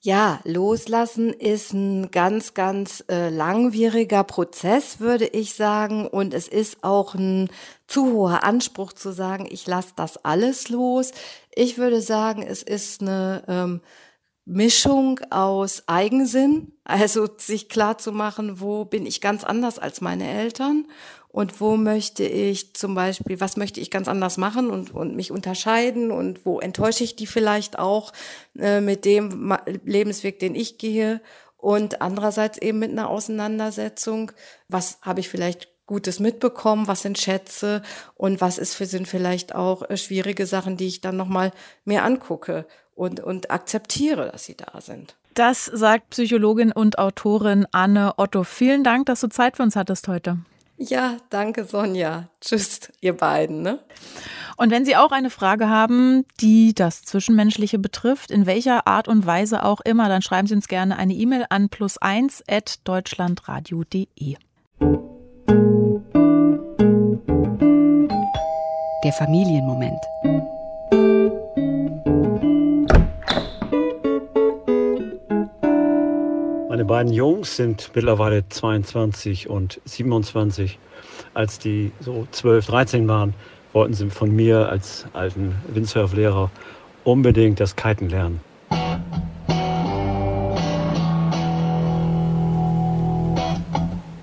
Ja, 0.04 0.40
loslassen 0.46 1.32
ist 1.32 1.74
ein 1.74 2.10
ganz, 2.10 2.56
ganz 2.56 3.04
äh, 3.08 3.30
langwieriger 3.30 4.24
Prozess, 4.24 5.00
würde 5.00 5.28
ich 5.28 5.54
sagen. 5.54 6.08
Und 6.08 6.34
es 6.34 6.48
ist 6.48 6.84
auch 6.84 7.14
ein 7.14 7.52
zu 7.86 8.12
hoher 8.12 8.44
Anspruch 8.44 8.94
zu 8.94 9.12
sagen, 9.12 9.48
ich 9.48 9.68
lasse 9.68 9.94
das 9.96 10.18
alles 10.26 10.70
los. 10.70 11.12
Ich 11.54 11.78
würde 11.78 12.02
sagen, 12.02 12.42
es 12.42 12.64
ist 12.64 13.02
eine 13.02 13.44
ähm, 13.48 13.82
Mischung 14.46 15.20
aus 15.30 15.84
Eigensinn, 15.88 16.74
also 16.84 17.28
sich 17.38 17.70
klar 17.70 17.98
zu 17.98 18.12
machen, 18.12 18.60
wo 18.60 18.86
bin 18.86 19.06
ich 19.06 19.22
ganz 19.22 19.44
anders 19.44 19.78
als 19.78 20.02
meine 20.02 20.28
Eltern 20.28 20.88
und 21.28 21.62
wo 21.62 21.78
möchte 21.78 22.24
ich 22.24 22.74
zum 22.74 22.96
Beispiel, 22.96 23.40
was 23.40 23.56
möchte 23.56 23.80
ich 23.80 23.92
ganz 23.92 24.08
anders 24.08 24.38
machen 24.38 24.70
und, 24.70 24.94
und 24.94 25.16
mich 25.16 25.32
unterscheiden 25.32 26.12
und 26.12 26.46
wo 26.46 26.60
enttäusche 26.60 27.04
ich 27.04 27.16
die 27.16 27.28
vielleicht 27.28 27.80
auch 27.80 28.12
äh, 28.58 28.82
mit 28.82 29.06
dem 29.06 29.56
Lebensweg, 29.86 30.40
den 30.40 30.56
ich 30.56 30.78
gehe 30.78 31.22
und 31.58 32.02
andererseits 32.02 32.58
eben 32.58 32.80
mit 32.80 32.92
einer 32.92 33.10
Auseinandersetzung, 33.10 34.32
was 34.68 34.98
habe 35.04 35.20
ich 35.20 35.30
vielleicht 35.30 35.70
Gutes 35.86 36.20
mitbekommen, 36.20 36.88
was 36.88 37.02
sind 37.02 37.20
Schätze 37.20 37.82
und 38.16 38.40
was 38.40 38.58
ist 38.58 38.76
für 38.76 38.86
sind 38.86 39.08
vielleicht 39.08 39.54
auch 39.54 39.90
äh, 39.90 39.98
schwierige 39.98 40.46
Sachen, 40.46 40.78
die 40.78 40.88
ich 40.88 41.02
dann 41.02 41.18
nochmal 41.18 41.52
mir 41.86 42.04
angucke 42.04 42.66
und, 42.96 43.20
und 43.20 43.52
akzeptiere, 43.52 44.32
dass 44.32 44.44
sie 44.46 44.56
da 44.56 44.82
sind. 44.82 45.16
Das 45.34 45.66
sagt 45.66 46.10
Psychologin 46.10 46.72
und 46.72 47.00
Autorin 47.00 47.66
Anne 47.72 48.14
Otto. 48.18 48.44
Vielen 48.44 48.84
Dank, 48.84 49.06
dass 49.06 49.22
du 49.22 49.30
Zeit 49.30 49.58
für 49.58 49.64
uns 49.64 49.76
hattest 49.76 50.08
heute. 50.08 50.40
Ja, 50.78 51.18
danke 51.30 51.64
Sonja. 51.64 52.28
Tschüss, 52.42 52.92
ihr 53.02 53.16
beiden. 53.16 53.62
Ne? 53.62 53.80
Und 54.58 54.72
wenn 54.72 54.84
Sie 54.84 54.96
auch 54.96 55.12
eine 55.12 55.30
Frage 55.30 55.70
haben, 55.70 56.26
die 56.40 56.74
das 56.74 57.04
Zwischenmenschliche 57.04 57.78
betrifft, 57.78 58.32
in 58.32 58.46
welcher 58.46 58.88
Art 58.88 59.08
und 59.08 59.26
Weise 59.26 59.64
auch 59.64 59.82
immer, 59.82 60.10
dann 60.10 60.24
schreiben 60.24 60.48
Sie 60.48 60.56
uns 60.56 60.68
gerne 60.68 60.98
eine 60.98 61.14
E-Mail 61.14 61.46
an 61.50 61.68
plus1 61.68 62.44
at 62.50 62.80
deutschlandradio.de. 62.84 64.36
Der 69.04 69.14
Familienmoment. 69.14 70.61
Beiden 76.92 77.14
Jungs 77.14 77.56
sind 77.56 77.90
mittlerweile 77.96 78.50
22 78.50 79.50
und 79.50 79.80
27. 79.86 80.78
Als 81.34 81.58
die 81.58 81.94
so 82.02 82.28
12, 82.32 82.66
13 82.66 83.08
waren, 83.08 83.34
wollten 83.72 83.94
sie 83.94 84.10
von 84.10 84.30
mir 84.36 84.68
als 84.68 85.06
alten 85.14 85.56
Windsurflehrer 85.70 86.52
unbedingt 87.06 87.62
das 87.62 87.78
Kiten 87.78 88.10
lernen. 88.10 88.42
Da 88.68 88.76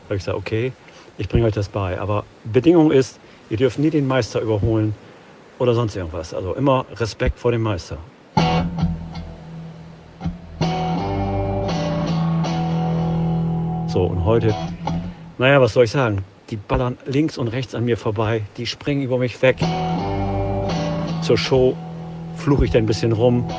habe 0.05 0.17
ich 0.17 0.19
gesagt, 0.19 0.37
okay, 0.37 0.73
ich 1.17 1.27
bringe 1.27 1.47
euch 1.47 1.55
das 1.55 1.71
bei. 1.71 1.99
Aber 1.99 2.25
Bedingung 2.45 2.91
ist, 2.91 3.19
ihr 3.49 3.57
dürft 3.57 3.79
nie 3.79 3.89
den 3.89 4.07
Meister 4.07 4.43
überholen 4.43 4.95
oder 5.59 5.73
sonst 5.73 5.97
irgendwas. 5.97 6.35
Also 6.35 6.55
immer 6.55 6.85
Respekt 6.97 7.39
vor 7.39 7.51
dem 7.51 7.63
Meister. 7.63 7.97
So, 13.99 14.05
und 14.05 14.25
heute, 14.25 14.55
naja, 15.39 15.61
was 15.61 15.73
soll 15.73 15.83
ich 15.83 15.91
sagen? 15.91 16.25
Die 16.51 16.57
ballern 16.57 16.97
links 17.05 17.37
und 17.37 17.49
rechts 17.49 17.75
an 17.75 17.85
mir 17.85 17.97
vorbei, 17.97 18.45
die 18.57 18.65
springen 18.65 19.03
über 19.03 19.19
mich 19.19 19.43
weg. 19.43 19.57
Zur 21.21 21.37
Show 21.37 21.77
fluche 22.37 22.67
ich 22.67 22.71
da 22.71 22.79
ein 22.79 22.87
bisschen 22.87 23.11
rum 23.11 23.51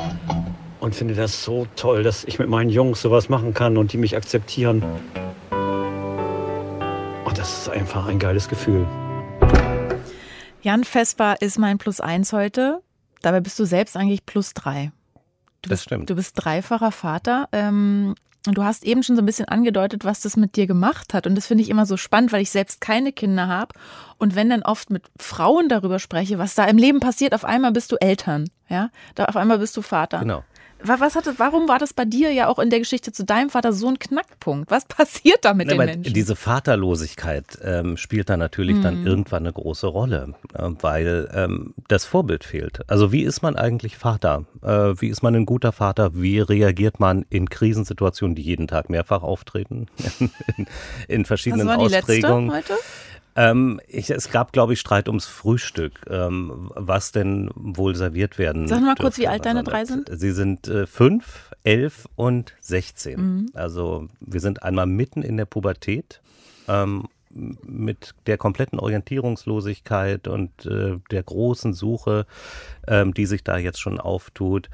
und 0.80 0.94
finde 0.94 1.12
das 1.12 1.44
so 1.44 1.66
toll, 1.76 2.02
dass 2.02 2.24
ich 2.24 2.38
mit 2.38 2.48
meinen 2.48 2.70
Jungs 2.70 3.02
sowas 3.02 3.28
machen 3.28 3.52
kann 3.52 3.76
und 3.76 3.92
die 3.92 3.98
mich 3.98 4.16
akzeptieren. 4.16 4.82
Und 5.50 7.36
das 7.36 7.58
ist 7.58 7.68
einfach 7.68 8.06
ein 8.06 8.18
geiles 8.18 8.48
Gefühl. 8.48 8.86
Jan 10.62 10.84
Vesper 10.84 11.36
ist 11.42 11.58
mein 11.58 11.76
Plus 11.76 12.00
eins 12.00 12.32
heute. 12.32 12.80
Dabei 13.20 13.40
bist 13.40 13.58
du 13.58 13.66
selbst 13.66 13.94
eigentlich 13.94 14.24
Plus 14.24 14.54
drei. 14.54 14.90
Du 15.60 15.68
das 15.68 15.80
bist, 15.80 15.82
stimmt. 15.82 16.08
Du 16.08 16.14
bist 16.14 16.32
dreifacher 16.42 16.92
Vater. 16.92 17.46
Ähm, 17.52 18.14
und 18.46 18.56
du 18.56 18.64
hast 18.64 18.84
eben 18.84 19.02
schon 19.02 19.16
so 19.16 19.22
ein 19.22 19.26
bisschen 19.26 19.48
angedeutet, 19.48 20.04
was 20.04 20.20
das 20.20 20.36
mit 20.36 20.56
dir 20.56 20.66
gemacht 20.66 21.12
hat. 21.12 21.26
Und 21.26 21.34
das 21.34 21.46
finde 21.46 21.62
ich 21.62 21.70
immer 21.70 21.84
so 21.84 21.96
spannend, 21.96 22.32
weil 22.32 22.40
ich 22.40 22.50
selbst 22.50 22.80
keine 22.80 23.12
Kinder 23.12 23.48
habe. 23.48 23.74
Und 24.16 24.34
wenn 24.34 24.48
dann 24.48 24.62
oft 24.62 24.90
mit 24.90 25.04
Frauen 25.18 25.68
darüber 25.68 25.98
spreche, 25.98 26.38
was 26.38 26.54
da 26.54 26.64
im 26.64 26.78
Leben 26.78 27.00
passiert, 27.00 27.34
auf 27.34 27.44
einmal 27.44 27.72
bist 27.72 27.92
du 27.92 27.96
Eltern. 27.96 28.48
Ja, 28.68 28.90
da 29.14 29.26
auf 29.26 29.36
einmal 29.36 29.58
bist 29.58 29.76
du 29.76 29.82
Vater. 29.82 30.20
Genau. 30.20 30.42
Was 30.82 31.14
hatte, 31.14 31.34
warum 31.38 31.68
war 31.68 31.78
das 31.78 31.92
bei 31.92 32.04
dir 32.04 32.32
ja 32.32 32.48
auch 32.48 32.58
in 32.58 32.70
der 32.70 32.78
Geschichte 32.78 33.12
zu 33.12 33.24
deinem 33.24 33.50
Vater 33.50 33.72
so 33.72 33.88
ein 33.88 33.98
Knackpunkt? 33.98 34.70
Was 34.70 34.84
passiert 34.86 35.44
da 35.44 35.54
mit 35.54 35.70
ja, 35.70 35.76
den 35.76 35.86
Menschen? 35.86 36.14
Diese 36.14 36.36
Vaterlosigkeit 36.36 37.58
ähm, 37.62 37.96
spielt 37.96 38.30
da 38.30 38.36
natürlich 38.36 38.76
mhm. 38.76 38.82
dann 38.82 39.06
irgendwann 39.06 39.44
eine 39.44 39.52
große 39.52 39.86
Rolle, 39.86 40.34
äh, 40.54 40.68
weil 40.80 41.30
ähm, 41.34 41.74
das 41.88 42.04
Vorbild 42.04 42.44
fehlt. 42.44 42.80
Also 42.88 43.12
wie 43.12 43.22
ist 43.22 43.42
man 43.42 43.56
eigentlich 43.56 43.96
Vater? 43.96 44.44
Äh, 44.62 44.94
wie 45.00 45.08
ist 45.08 45.22
man 45.22 45.34
ein 45.34 45.46
guter 45.46 45.72
Vater? 45.72 46.10
Wie 46.14 46.40
reagiert 46.40 47.00
man 47.00 47.24
in 47.30 47.48
Krisensituationen, 47.48 48.34
die 48.34 48.42
jeden 48.42 48.68
Tag 48.68 48.90
mehrfach 48.90 49.22
auftreten, 49.22 49.86
in, 50.56 50.66
in 51.08 51.24
verschiedenen 51.24 51.68
Ausprägungen? 51.68 52.50
Letzte 52.50 52.74
heute? 52.74 52.82
Ähm, 53.36 53.80
ich, 53.86 54.10
es 54.10 54.30
gab, 54.30 54.52
glaube 54.52 54.72
ich, 54.72 54.80
Streit 54.80 55.08
ums 55.08 55.26
Frühstück, 55.26 56.00
ähm, 56.08 56.70
was 56.74 57.12
denn 57.12 57.50
wohl 57.54 57.94
serviert 57.94 58.38
werden 58.38 58.66
Sag 58.68 58.82
mal 58.82 58.96
kurz, 58.96 59.18
wie 59.18 59.28
alt 59.28 59.46
deine 59.46 59.62
drei 59.62 59.84
sind? 59.84 60.10
Sie 60.12 60.32
sind 60.32 60.68
äh, 60.68 60.86
fünf, 60.86 61.50
elf 61.62 62.06
und 62.16 62.54
sechzehn. 62.60 63.20
Mhm. 63.20 63.46
Also 63.54 64.08
wir 64.20 64.40
sind 64.40 64.62
einmal 64.62 64.86
mitten 64.86 65.22
in 65.22 65.36
der 65.36 65.46
Pubertät. 65.46 66.20
Ähm, 66.68 67.08
mit 67.32 68.14
der 68.26 68.38
kompletten 68.38 68.80
Orientierungslosigkeit 68.80 70.26
und 70.26 70.66
äh, 70.66 70.98
der 71.12 71.22
großen 71.22 71.74
Suche, 71.74 72.26
ähm, 72.88 73.14
die 73.14 73.26
sich 73.26 73.44
da 73.44 73.56
jetzt 73.56 73.80
schon 73.80 74.00
auftut. 74.00 74.68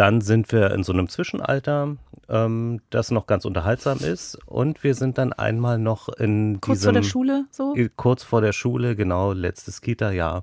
Dann 0.00 0.22
sind 0.22 0.50
wir 0.50 0.70
in 0.70 0.82
so 0.82 0.94
einem 0.94 1.10
Zwischenalter, 1.10 1.98
ähm, 2.30 2.80
das 2.88 3.10
noch 3.10 3.26
ganz 3.26 3.44
unterhaltsam 3.44 3.98
ist. 3.98 4.38
Und 4.46 4.82
wir 4.82 4.94
sind 4.94 5.18
dann 5.18 5.34
einmal 5.34 5.78
noch 5.78 6.08
in 6.08 6.58
kurz 6.58 6.78
diesem... 6.78 6.84
Kurz 6.84 6.84
vor 6.84 6.92
der 6.94 7.02
Schule 7.02 7.44
so? 7.50 7.74
Kurz 7.96 8.22
vor 8.22 8.40
der 8.40 8.54
Schule, 8.54 8.96
genau, 8.96 9.34
letztes 9.34 9.82
Kita-Jahr. 9.82 10.42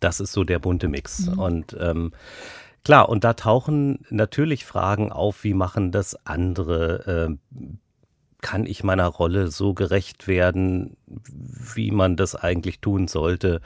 Das 0.00 0.20
ist 0.20 0.32
so 0.32 0.44
der 0.44 0.58
bunte 0.58 0.88
Mix. 0.88 1.20
Mhm. 1.20 1.38
Und 1.38 1.76
ähm, 1.80 2.12
klar, 2.84 3.08
und 3.08 3.24
da 3.24 3.32
tauchen 3.32 4.04
natürlich 4.10 4.66
Fragen 4.66 5.10
auf, 5.10 5.42
wie 5.42 5.54
machen 5.54 5.90
das 5.90 6.26
andere? 6.26 7.38
Äh, 7.48 7.66
kann 8.42 8.66
ich 8.66 8.84
meiner 8.84 9.06
Rolle 9.06 9.48
so 9.48 9.72
gerecht 9.72 10.28
werden, 10.28 10.98
wie 11.06 11.92
man 11.92 12.16
das 12.16 12.34
eigentlich 12.34 12.80
tun 12.80 13.08
sollte? 13.08 13.62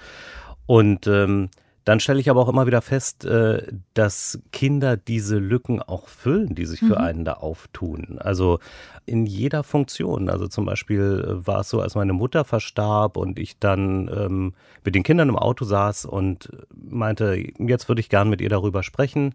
Und 0.67 1.09
ähm, 1.09 1.51
dann 1.85 2.01
stelle 2.01 2.21
ich 2.21 2.29
aber 2.29 2.41
auch 2.41 2.49
immer 2.49 2.67
wieder 2.67 2.83
fest, 2.83 3.25
äh, 3.25 3.67
dass 3.95 4.41
Kinder 4.53 4.97
diese 4.97 5.39
Lücken 5.39 5.81
auch 5.81 6.09
füllen, 6.09 6.55
die 6.55 6.67
sich 6.67 6.81
für 6.81 6.99
mhm. 6.99 7.05
einen 7.05 7.25
da 7.25 7.35
auftun. 7.35 8.19
Also 8.19 8.59
in 9.07 9.27
jeder 9.27 9.65
Funktion. 9.65 10.29
Also 10.29 10.47
zum 10.47 10.67
Beispiel 10.67 11.25
äh, 11.27 11.47
war 11.47 11.61
es 11.61 11.71
so, 11.71 11.81
als 11.81 11.95
meine 11.95 12.13
Mutter 12.13 12.45
verstarb 12.45 13.17
und 13.17 13.39
ich 13.39 13.59
dann 13.59 14.09
ähm, 14.15 14.55
mit 14.85 14.95
den 14.95 15.03
Kindern 15.03 15.29
im 15.29 15.37
Auto 15.37 15.65
saß 15.65 16.05
und 16.05 16.51
meinte, 16.75 17.43
jetzt 17.59 17.89
würde 17.89 18.01
ich 18.01 18.09
gern 18.09 18.29
mit 18.29 18.41
ihr 18.41 18.51
darüber 18.51 18.83
sprechen. 18.83 19.35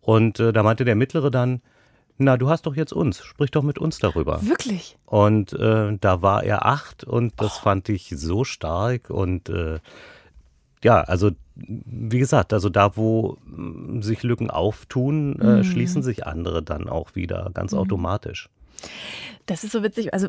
Und 0.00 0.40
äh, 0.40 0.52
da 0.52 0.62
meinte 0.62 0.84
der 0.84 0.94
Mittlere 0.94 1.30
dann, 1.30 1.60
na, 2.22 2.36
du 2.36 2.50
hast 2.50 2.66
doch 2.66 2.76
jetzt 2.76 2.92
uns, 2.92 3.22
sprich 3.24 3.50
doch 3.50 3.62
mit 3.62 3.78
uns 3.78 3.98
darüber. 3.98 4.40
Wirklich? 4.42 4.96
Und 5.06 5.54
äh, 5.54 5.96
da 5.98 6.22
war 6.22 6.44
er 6.44 6.66
acht 6.66 7.02
und 7.02 7.32
das 7.40 7.58
oh. 7.58 7.62
fand 7.62 7.88
ich 7.88 8.12
so 8.14 8.44
stark 8.44 9.08
und 9.08 9.48
äh, 9.48 9.78
ja, 10.82 11.00
also 11.02 11.30
wie 11.54 12.18
gesagt, 12.18 12.52
also 12.52 12.68
da, 12.68 12.96
wo 12.96 13.36
mm, 13.44 14.02
sich 14.02 14.22
Lücken 14.22 14.50
auftun, 14.50 15.38
äh, 15.40 15.44
mhm. 15.44 15.64
schließen 15.64 16.02
sich 16.02 16.26
andere 16.26 16.62
dann 16.62 16.88
auch 16.88 17.14
wieder 17.14 17.50
ganz 17.52 17.72
mhm. 17.72 17.78
automatisch. 17.78 18.48
Das 19.46 19.64
ist 19.64 19.72
so 19.72 19.82
witzig. 19.82 20.14
Also, 20.14 20.28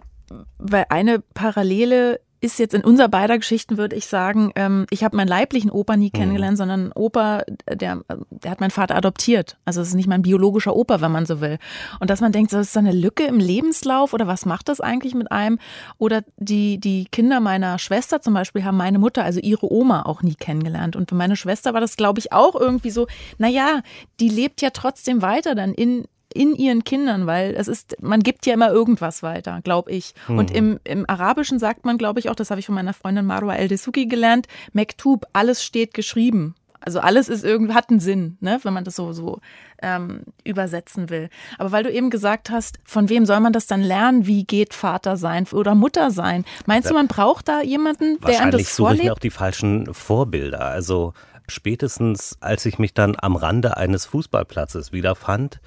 weil 0.58 0.86
eine 0.90 1.20
Parallele 1.20 2.20
ist 2.42 2.58
jetzt 2.58 2.74
in 2.74 2.84
unser 2.84 3.08
beider 3.08 3.38
Geschichten, 3.38 3.78
würde 3.78 3.96
ich 3.96 4.08
sagen, 4.08 4.52
ähm, 4.56 4.88
ich 4.90 5.04
habe 5.04 5.16
meinen 5.16 5.28
leiblichen 5.28 5.70
Opa 5.70 5.96
nie 5.96 6.08
mhm. 6.08 6.18
kennengelernt, 6.18 6.54
mhm. 6.54 6.58
sondern 6.58 6.92
Opa, 6.94 7.44
der, 7.70 8.02
der 8.30 8.52
hat 8.52 8.60
meinen 8.60 8.72
Vater 8.72 8.96
adoptiert. 8.96 9.58
Also 9.64 9.80
es 9.82 9.90
ist 9.90 9.94
nicht 9.94 10.08
mein 10.08 10.24
biologischer 10.24 10.76
Opa, 10.76 11.02
wenn 11.02 11.12
man 11.12 11.28
so 11.28 11.40
will. 11.40 11.60
Und 12.00 12.10
dass 12.10 12.20
man 12.20 12.32
denkt, 12.32 12.52
das 12.52 12.68
ist 12.68 12.78
eine 12.78 12.92
Lücke 12.92 13.26
im 13.26 13.40
Lebenslauf 13.40 14.14
oder 14.14 14.26
was 14.26 14.48
macht 14.48 14.70
das 14.70 14.82
eigentlich 14.82 15.14
mit 15.14 15.32
einem? 15.32 15.60
Oder 16.00 16.24
die, 16.38 16.80
die 16.80 17.06
Kinder 17.06 17.40
meiner 17.40 17.78
Schwester 17.78 18.22
zum 18.22 18.34
Beispiel 18.34 18.66
haben 18.66 18.78
meine 18.78 18.98
Mutter, 18.98 19.24
also 19.24 19.40
ihre 19.40 19.72
Oma, 19.72 20.04
auch 20.04 20.24
nie 20.24 20.36
kennengelernt. 20.36 20.96
Und 20.96 21.10
für 21.10 21.16
meine 21.16 21.36
Schwester 21.36 21.74
war 21.76 21.82
das, 21.82 21.96
glaube 21.96 22.20
ich, 22.20 22.34
auch 22.34 22.56
irgendwie 22.56 22.92
so, 22.92 23.06
naja, 23.38 23.82
die 24.20 24.30
lebt 24.30 24.62
ja 24.64 24.72
trotzdem 24.72 25.22
weiter 25.22 25.54
dann 25.54 25.76
in 25.76 26.06
in 26.34 26.56
ihren 26.56 26.84
Kindern, 26.84 27.28
weil 27.28 27.54
es 27.56 27.68
ist, 27.68 27.96
man 28.02 28.22
gibt 28.22 28.46
ja 28.46 28.54
immer 28.54 28.70
irgendwas 28.70 29.24
weiter, 29.24 29.62
glaube 29.64 29.92
ich. 29.92 30.14
Mhm. 30.28 30.38
Und 30.38 30.52
im, 30.52 30.80
im 30.84 31.10
Arabischen 31.10 31.60
sagt 31.60 31.86
man, 31.86 31.98
glaube 31.98 32.20
ich, 32.20 32.30
auch, 32.30 32.36
das 32.36 32.50
habe 32.50 32.60
ich 32.60 32.66
von 32.66 32.76
meiner 32.76 32.94
Freundin 32.94 33.26
Marwa 33.26 33.56
El-Desuki 33.56 34.06
gelernt, 34.06 34.48
Mektub, 34.74 35.26
alles 35.34 35.64
steht 35.64 35.94
geschrieben. 35.94 36.56
Also 36.84 37.00
alles 37.00 37.30
ist 37.30 37.46
irgendwie, 37.46 37.76
hat 37.76 37.92
einen 37.92 38.00
Sinn, 38.00 38.38
ne, 38.40 38.60
wenn 38.64 38.74
man 38.74 38.84
das 38.84 38.96
so, 38.96 39.14
so 39.14 39.40
ähm, 39.84 40.24
übersetzen 40.44 41.12
will. 41.12 41.30
Aber 41.60 41.72
weil 41.72 41.84
du 41.84 41.92
eben 41.92 42.10
gesagt 42.10 42.50
hast, 42.50 42.80
von 42.84 43.08
wem 43.08 43.28
soll 43.28 43.40
man 43.40 43.54
das 43.54 43.68
dann 43.68 43.82
lernen? 43.82 44.26
Wie 44.26 44.46
geht 44.46 44.74
Vater 44.74 45.16
sein 45.16 45.46
oder 45.52 45.76
Mutter 45.76 46.10
sein? 46.10 46.44
Meinst 46.66 46.90
du, 46.90 46.96
man 46.96 47.08
braucht 47.08 47.48
da 47.48 47.62
jemanden, 47.62 48.20
der 48.22 48.42
einem 48.42 48.52
das 48.52 48.70
vorlebt? 48.70 48.74
Wahrscheinlich 48.74 48.74
suche 48.74 48.96
ich 48.96 49.04
mir 49.04 49.14
auch 49.14 49.20
die 49.20 49.30
falschen 49.30 49.94
Vorbilder. 49.94 50.62
Also 50.62 51.14
spätestens, 51.48 52.38
als 52.40 52.66
ich 52.66 52.80
mich 52.80 52.96
dann 52.96 53.16
am 53.20 53.36
Rande 53.36 53.78
eines 53.78 54.08
Fußballplatzes 54.08 54.92
wiederfand, 54.92 55.60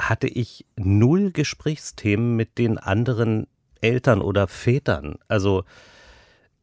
hatte 0.00 0.26
ich 0.26 0.66
null 0.76 1.30
Gesprächsthemen 1.30 2.36
mit 2.36 2.58
den 2.58 2.78
anderen 2.78 3.46
Eltern 3.80 4.20
oder 4.20 4.46
Vätern. 4.46 5.16
Also 5.28 5.64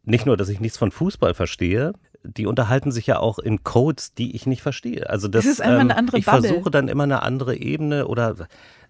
nicht 0.03 0.25
nur, 0.25 0.37
dass 0.37 0.49
ich 0.49 0.59
nichts 0.59 0.77
von 0.77 0.91
Fußball 0.91 1.33
verstehe, 1.33 1.93
die 2.23 2.45
unterhalten 2.45 2.91
sich 2.91 3.07
ja 3.07 3.19
auch 3.19 3.39
in 3.39 3.63
Codes, 3.63 4.13
die 4.13 4.35
ich 4.35 4.45
nicht 4.45 4.61
verstehe. 4.61 5.09
Also 5.09 5.27
das, 5.27 5.45
das 5.45 5.53
ist 5.53 5.61
einfach 5.61 5.79
eine 5.79 5.93
ähm, 5.93 5.97
andere 5.97 6.17
Ich 6.17 6.25
Bubble. 6.25 6.49
versuche 6.49 6.71
dann 6.71 6.87
immer 6.87 7.03
eine 7.03 7.21
andere 7.23 7.55
Ebene 7.55 8.07
oder 8.07 8.47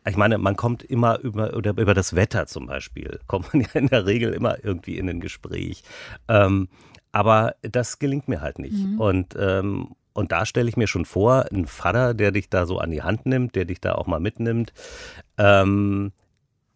ich 0.07 0.15
meine, 0.15 0.37
man 0.37 0.55
kommt 0.55 0.83
immer 0.83 1.19
über, 1.19 1.55
oder 1.55 1.71
über 1.77 1.93
das 1.93 2.15
Wetter 2.15 2.47
zum 2.47 2.65
Beispiel, 2.65 3.19
kommt 3.27 3.53
man 3.53 3.61
ja 3.61 3.69
in 3.73 3.87
der 3.87 4.05
Regel 4.05 4.33
immer 4.33 4.63
irgendwie 4.63 4.97
in 4.97 5.09
ein 5.09 5.19
Gespräch. 5.19 5.83
Ähm, 6.27 6.69
aber 7.11 7.55
das 7.61 7.99
gelingt 7.99 8.27
mir 8.27 8.41
halt 8.41 8.59
nicht. 8.59 8.85
Mhm. 8.85 8.99
Und 8.99 9.35
ähm, 9.39 9.95
und 10.17 10.31
da 10.31 10.47
stelle 10.47 10.67
ich 10.67 10.77
mir 10.77 10.87
schon 10.87 11.05
vor, 11.05 11.45
ein 11.51 11.67
Vater, 11.67 12.15
der 12.15 12.31
dich 12.31 12.49
da 12.49 12.65
so 12.65 12.79
an 12.79 12.89
die 12.89 13.03
Hand 13.03 13.27
nimmt, 13.27 13.55
der 13.55 13.65
dich 13.65 13.79
da 13.79 13.93
auch 13.93 14.07
mal 14.07 14.19
mitnimmt, 14.19 14.73
ähm, 15.37 16.11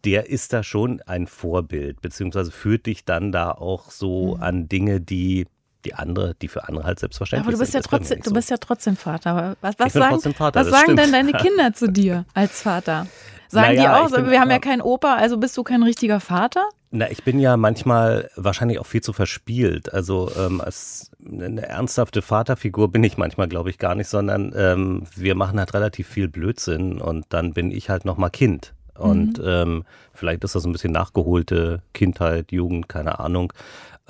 der 0.06 0.30
ist 0.30 0.54
da 0.54 0.62
schon 0.62 1.02
ein 1.08 1.26
Vorbild, 1.26 2.02
beziehungsweise 2.02 2.52
führt 2.52 2.86
dich 2.86 3.04
dann 3.04 3.32
da 3.32 3.50
auch 3.50 3.90
so 3.90 4.36
mhm. 4.36 4.44
an 4.44 4.70
Dinge, 4.70 5.02
die 5.02 5.48
die 5.86 5.94
andere, 5.94 6.36
die 6.36 6.48
für 6.48 6.68
andere 6.68 6.86
halt 6.86 7.00
selbstverständlich 7.00 7.46
sind. 7.46 7.54
Aber 7.54 7.58
du 7.58 7.60
bist 7.60 7.72
sind. 7.72 7.86
ja 7.86 7.90
trotzdem, 7.90 8.22
du 8.22 8.34
bist 8.34 8.50
ja 8.50 8.58
trotzdem 8.58 8.96
Vater. 8.96 9.56
Was, 9.62 9.76
was 9.78 9.94
sagen, 9.94 10.34
Vater, 10.34 10.60
was 10.62 10.70
sagen 10.70 10.96
denn 10.96 11.12
deine 11.12 11.34
Kinder 11.34 11.74
zu 11.74 11.88
dir 11.92 12.26
als 12.34 12.62
Vater? 12.62 13.08
Sagen 13.48 13.76
naja, 13.76 14.08
die 14.08 14.16
auch, 14.16 14.30
wir 14.30 14.40
haben 14.40 14.50
ja 14.50 14.60
keinen 14.60 14.82
Opa, 14.82 15.16
also 15.16 15.38
bist 15.38 15.58
du 15.58 15.64
kein 15.64 15.84
richtiger 15.84 16.22
Vater? 16.22 16.70
Na, 16.92 17.10
ich 17.12 17.24
bin 17.24 17.40
ja 17.40 17.58
manchmal 17.58 18.30
wahrscheinlich 18.36 18.80
auch 18.80 18.86
viel 18.86 19.02
zu 19.02 19.12
verspielt. 19.12 19.94
Also 19.94 20.32
ähm, 20.38 20.62
als 20.62 21.12
eine 21.26 21.62
ernsthafte 21.68 22.22
Vaterfigur 22.22 22.92
bin 22.92 23.04
ich 23.04 23.18
manchmal, 23.18 23.48
glaube 23.48 23.70
ich, 23.70 23.78
gar 23.78 23.96
nicht, 23.96 24.08
sondern 24.08 24.54
ähm, 24.56 25.04
wir 25.16 25.36
machen 25.36 25.60
halt 25.60 25.74
relativ 25.74 26.08
viel 26.08 26.28
Blödsinn 26.28 27.02
und 27.02 27.26
dann 27.30 27.54
bin 27.54 27.72
ich 27.72 27.90
halt 27.90 28.06
nochmal 28.06 28.30
Kind. 28.30 28.74
Und 28.98 29.38
mhm. 29.38 29.46
ähm, 29.46 29.84
vielleicht 30.14 30.44
ist 30.44 30.56
das 30.56 30.66
ein 30.66 30.72
bisschen 30.72 30.92
nachgeholte 30.92 31.82
Kindheit, 31.94 32.52
Jugend, 32.52 32.88
keine 32.88 33.20
Ahnung. 33.20 33.52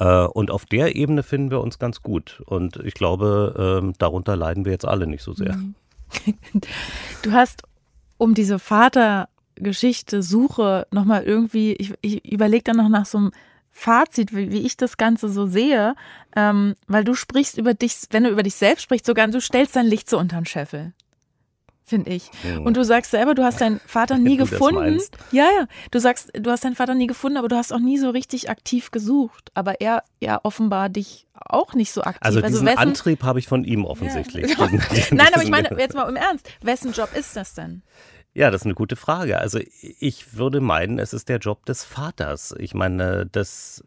Äh, 0.02 0.26
und 0.26 0.50
auf 0.50 0.66
der 0.66 0.96
Ebene 0.96 1.22
finden 1.22 1.52
wir 1.52 1.62
uns 1.62 1.78
ganz 1.78 2.02
gut. 2.02 2.42
Und 2.48 2.78
ich 2.78 2.96
glaube, 2.96 3.84
äh, 3.84 3.94
darunter 4.00 4.36
leiden 4.36 4.66
wir 4.66 4.72
jetzt 4.72 4.88
alle 4.88 5.08
nicht 5.08 5.24
so 5.24 5.34
sehr. 5.34 5.58
Du 7.24 7.32
hast 7.32 7.64
um 8.18 8.34
diese 8.34 8.60
Vatergeschichte, 8.60 10.22
Suche 10.22 10.86
nochmal 10.92 11.24
irgendwie, 11.24 11.72
ich, 11.74 11.94
ich 12.02 12.30
überlege 12.30 12.64
dann 12.64 12.76
noch 12.76 12.90
nach 12.90 13.06
so 13.06 13.18
einem 13.18 13.32
Fazit, 13.70 14.36
wie, 14.36 14.52
wie 14.52 14.60
ich 14.60 14.76
das 14.76 14.98
Ganze 14.98 15.30
so 15.30 15.48
sehe, 15.48 15.96
ähm, 16.36 16.76
weil 16.88 17.06
du 17.06 17.14
sprichst 17.14 17.58
über 17.58 17.74
dich, 17.74 17.96
wenn 18.10 18.26
du 18.26 18.30
über 18.30 18.44
dich 18.44 18.56
selbst 18.56 18.82
sprichst, 18.82 19.06
sogar 19.06 19.30
du 19.30 19.40
stellst 19.40 19.78
dein 19.78 19.86
Licht 19.86 20.10
so 20.10 20.20
unter 20.20 20.36
den 20.36 20.46
Scheffel 20.46 20.92
finde 21.92 22.10
ich. 22.10 22.32
Hm. 22.42 22.66
Und 22.66 22.78
du 22.78 22.86
sagst 22.86 23.12
selber, 23.12 23.36
du 23.36 23.44
hast 23.44 23.60
deinen 23.60 23.82
Vater 23.86 24.18
nie 24.18 24.38
gefunden. 24.38 25.00
Ja, 25.32 25.44
ja. 25.44 25.68
Du 25.92 26.00
sagst, 26.00 26.32
du 26.34 26.50
hast 26.50 26.64
deinen 26.64 26.76
Vater 26.76 26.96
nie 26.96 27.06
gefunden, 27.06 27.38
aber 27.38 27.50
du 27.50 27.58
hast 27.58 27.74
auch 27.74 27.80
nie 27.80 27.98
so 27.98 28.10
richtig 28.10 28.50
aktiv 28.50 28.92
gesucht. 28.92 29.52
Aber 29.54 29.82
er 29.82 30.04
ja 30.22 30.40
offenbar 30.44 30.88
dich 30.88 31.28
auch 31.34 31.74
nicht 31.74 31.92
so 31.92 32.02
aktiv. 32.02 32.22
Also, 32.22 32.40
also 32.40 32.48
diesen 32.48 32.66
wessen, 32.66 32.78
Antrieb 32.78 33.24
habe 33.24 33.40
ich 33.40 33.48
von 33.48 33.66
ihm 33.66 33.86
offensichtlich. 33.86 34.58
Ja. 34.62 34.68
Nein, 35.12 35.30
aber 35.34 35.44
ich 35.44 35.50
meine 35.50 35.70
jetzt 35.80 35.96
mal 35.96 36.08
im 36.08 36.16
Ernst, 36.16 36.48
wessen 36.62 36.94
Job 36.94 37.10
ist 37.16 37.36
das 37.36 37.54
denn? 37.54 37.82
Ja, 38.34 38.50
das 38.52 38.62
ist 38.62 38.66
eine 38.66 38.76
gute 38.76 38.96
Frage. 38.96 39.38
Also 39.38 39.60
ich 39.82 40.38
würde 40.38 40.62
meinen, 40.62 41.00
es 41.00 41.14
ist 41.14 41.28
der 41.30 41.38
Job 41.38 41.66
des 41.66 41.84
Vaters. 41.84 42.56
Ich 42.58 42.74
meine, 42.74 43.26
das, 43.26 43.84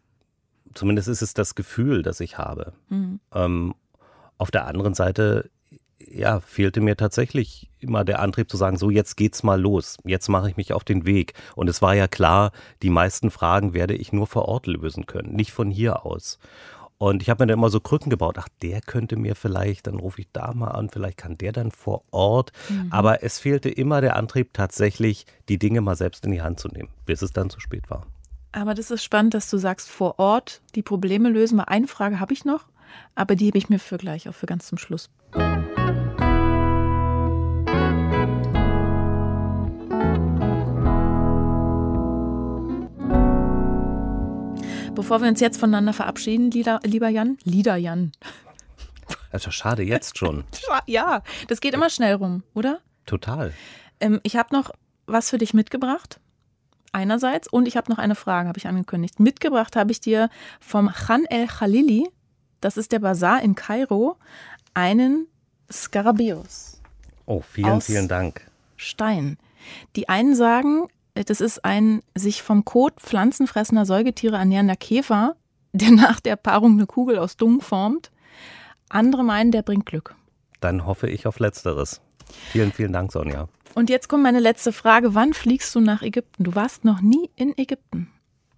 zumindest 0.75 1.09
ist 1.09 1.23
es 1.23 1.33
das 1.33 1.55
Gefühl, 1.55 2.03
das 2.03 2.21
ich 2.21 2.37
habe. 2.37 2.75
Mhm. 2.89 3.21
Ähm, 3.33 3.75
auf 4.37 4.51
der 4.51 4.67
anderen 4.67 4.95
Seite, 4.95 5.51
ja, 6.11 6.41
fehlte 6.41 6.81
mir 6.81 6.97
tatsächlich 6.97 7.71
immer 7.79 8.05
der 8.05 8.21
Antrieb 8.21 8.51
zu 8.51 8.57
sagen, 8.57 8.77
so 8.77 8.91
jetzt 8.91 9.17
geht's 9.17 9.43
mal 9.43 9.61
los, 9.61 9.99
jetzt 10.05 10.29
mache 10.29 10.49
ich 10.49 10.57
mich 10.57 10.73
auf 10.73 10.85
den 10.85 11.07
Weg. 11.07 11.35
Und 11.55 11.69
es 11.69 11.83
war 11.83 11.95
ja 11.95 12.09
klar, 12.09 12.53
die 12.83 12.91
meisten 12.91 13.31
Fragen 13.31 13.75
werde 13.75 13.95
ich 13.95 14.13
nur 14.13 14.27
vor 14.27 14.49
Ort 14.49 14.67
lösen 14.67 15.07
können, 15.07 15.35
nicht 15.35 15.53
von 15.53 15.71
hier 15.71 16.05
aus. 16.07 16.39
Und 16.97 17.23
ich 17.23 17.29
habe 17.29 17.43
mir 17.43 17.49
dann 17.49 17.59
immer 17.59 17.71
so 17.71 17.81
Krücken 17.81 18.09
gebaut. 18.09 18.37
Ach, 18.39 18.49
der 18.63 18.81
könnte 18.81 19.17
mir 19.17 19.35
vielleicht, 19.35 19.87
dann 19.87 19.97
rufe 19.97 20.21
ich 20.21 20.29
da 20.33 20.55
mal 20.55 20.69
an, 20.69 20.89
vielleicht 20.89 21.19
kann 21.19 21.37
der 21.37 21.53
dann 21.53 21.71
vor 21.71 22.05
Ort. 22.13 22.53
Mhm. 22.69 22.87
Aber 22.91 23.23
es 23.23 23.39
fehlte 23.39 23.69
immer 23.69 24.01
der 24.01 24.17
Antrieb, 24.17 24.55
tatsächlich 24.55 25.27
die 25.49 25.59
Dinge 25.59 25.81
mal 25.81 25.97
selbst 25.97 26.25
in 26.25 26.33
die 26.33 26.43
Hand 26.43 26.61
zu 26.61 26.69
nehmen, 26.69 26.89
bis 27.05 27.21
es 27.23 27.33
dann 27.33 27.51
zu 27.51 27.61
spät 27.61 27.91
war. 27.91 28.07
Aber 28.53 28.75
das 28.75 28.93
ist 28.93 29.03
spannend, 29.03 29.35
dass 29.35 29.51
du 29.51 29.59
sagst, 29.59 29.91
vor 29.91 30.19
Ort 30.19 30.63
die 30.77 30.83
Probleme 30.83 31.29
lösen. 31.29 31.57
Mal 31.57 31.65
eine 31.65 31.89
Frage 31.89 32.21
habe 32.21 32.33
ich 32.33 32.45
noch, 32.45 32.67
aber 33.17 33.35
die 33.35 33.47
hebe 33.47 33.59
ich 33.59 33.69
mir 33.69 33.81
für 33.81 33.99
gleich, 33.99 34.29
auch 34.29 34.35
für 34.35 34.47
ganz 34.47 34.69
zum 34.69 34.79
Schluss. 34.79 35.11
Bevor 44.95 45.21
wir 45.21 45.29
uns 45.29 45.41
jetzt 45.41 45.59
voneinander 45.59 45.93
verabschieden, 45.93 46.51
lieber 46.51 47.09
Jan, 47.09 47.37
Lieder 47.43 47.77
Jan. 47.77 48.13
Also 49.33 49.51
schade, 49.51 49.83
jetzt 49.83 50.17
schon. 50.19 50.45
ja, 50.87 51.23
das 51.49 51.61
geht 51.61 51.75
immer 51.75 51.91
schnell 51.91 52.15
rum, 52.15 52.45
oder? 52.55 52.79
Total. 53.05 53.53
Ähm, 53.99 54.21
ich 54.23 54.37
habe 54.37 54.55
noch 54.55 54.71
was 55.07 55.31
für 55.31 55.39
dich 55.39 55.53
mitgebracht. 55.53 56.21
Einerseits. 56.93 57.49
Und 57.49 57.67
ich 57.67 57.77
habe 57.77 57.91
noch 57.91 57.99
eine 57.99 58.15
Frage, 58.15 58.49
habe 58.49 58.59
ich 58.59 58.69
angekündigt. 58.69 59.19
Mitgebracht 59.19 59.75
habe 59.75 59.91
ich 59.91 60.01
dir 60.01 60.29
vom 60.61 60.89
Khan 60.89 61.25
el 61.25 61.49
Khalili, 61.49 62.09
das 62.61 62.77
ist 62.77 62.93
der 62.93 63.01
Bazar 63.01 63.43
in 63.43 63.57
Kairo, 63.57 64.17
einen 64.75 65.27
Skarabäus. 65.71 66.81
Oh, 67.27 67.41
vielen, 67.41 67.81
vielen 67.81 68.07
Dank. 68.07 68.49
Stein. 68.77 69.39
Die 69.97 70.09
einen 70.09 70.37
sagen, 70.37 70.89
das 71.15 71.41
ist 71.41 71.65
ein 71.65 72.03
sich 72.15 72.43
vom 72.43 72.65
Kot 72.65 73.01
pflanzenfressender 73.01 73.87
Säugetiere 73.87 74.37
ernährender 74.37 74.77
Käfer, 74.77 75.37
der 75.73 75.91
nach 75.93 76.21
der 76.21 76.37
Paarung 76.37 76.73
eine 76.73 76.87
Kugel 76.87 77.19
aus 77.19 77.37
Dung 77.37 77.61
formt. 77.61 78.11
Andere 78.89 79.25
meinen, 79.25 79.51
der 79.51 79.63
bringt 79.63 79.87
Glück. 79.87 80.15
Dann 80.61 80.87
hoffe 80.87 81.09
ich 81.09 81.27
auf 81.27 81.39
Letzteres. 81.39 82.01
Vielen, 82.51 82.73
vielen 82.73 82.93
Dank, 82.93 83.13
Sonja. 83.13 83.49
Und 83.75 83.91
jetzt 83.91 84.09
kommt 84.09 84.23
meine 84.23 84.41
letzte 84.41 84.73
Frage. 84.73 85.15
Wann 85.15 85.35
fliegst 85.35 85.75
du 85.75 85.81
nach 85.81 86.03
Ägypten? 86.03 86.45
Du 86.45 86.55
warst 86.55 86.85
noch 86.85 87.01
nie 87.01 87.31
in 87.37 87.57
Ägypten. 87.59 88.09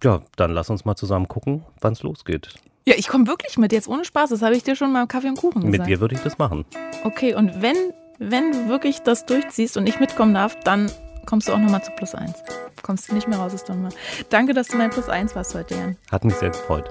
Ja, 0.03 0.21
dann 0.35 0.51
lass 0.51 0.69
uns 0.69 0.85
mal 0.85 0.95
zusammen 0.95 1.27
gucken, 1.27 1.63
wann 1.81 1.93
es 1.93 2.03
losgeht. 2.03 2.53
Ja, 2.85 2.93
ich 2.97 3.07
komme 3.07 3.27
wirklich 3.27 3.57
mit, 3.57 3.71
jetzt 3.71 3.87
ohne 3.87 4.05
Spaß. 4.05 4.29
Das 4.29 4.41
habe 4.41 4.55
ich 4.55 4.63
dir 4.63 4.75
schon 4.75 4.91
mal 4.91 5.01
im 5.01 5.07
Kaffee 5.07 5.29
und 5.29 5.37
Kuchen 5.37 5.61
gesagt. 5.61 5.79
Mit 5.79 5.87
dir 5.87 5.99
würde 5.99 6.15
ich 6.15 6.21
das 6.21 6.37
machen. 6.37 6.65
Okay, 7.03 7.33
und 7.33 7.61
wenn, 7.61 7.75
wenn 8.19 8.51
du 8.51 8.69
wirklich 8.69 8.99
das 8.99 9.25
durchziehst 9.25 9.75
und 9.75 9.87
ich 9.87 9.99
mitkommen 9.99 10.33
darf, 10.35 10.57
dann 10.59 10.91
kommst 11.27 11.47
du 11.47 11.53
auch 11.53 11.59
nochmal 11.59 11.83
zu 11.83 11.91
Plus 11.91 12.15
1. 12.15 12.33
Kommst 12.81 13.09
du 13.09 13.13
nicht 13.13 13.27
mehr 13.27 13.37
raus 13.37 13.53
aus 13.53 13.67
Nummer. 13.67 13.89
Danke, 14.29 14.53
dass 14.53 14.69
du 14.69 14.77
mein 14.77 14.89
Plus 14.89 15.09
1 15.09 15.35
warst 15.35 15.53
heute, 15.53 15.75
Jan. 15.75 15.97
Hat 16.11 16.25
mich 16.25 16.35
sehr 16.35 16.49
gefreut. 16.49 16.89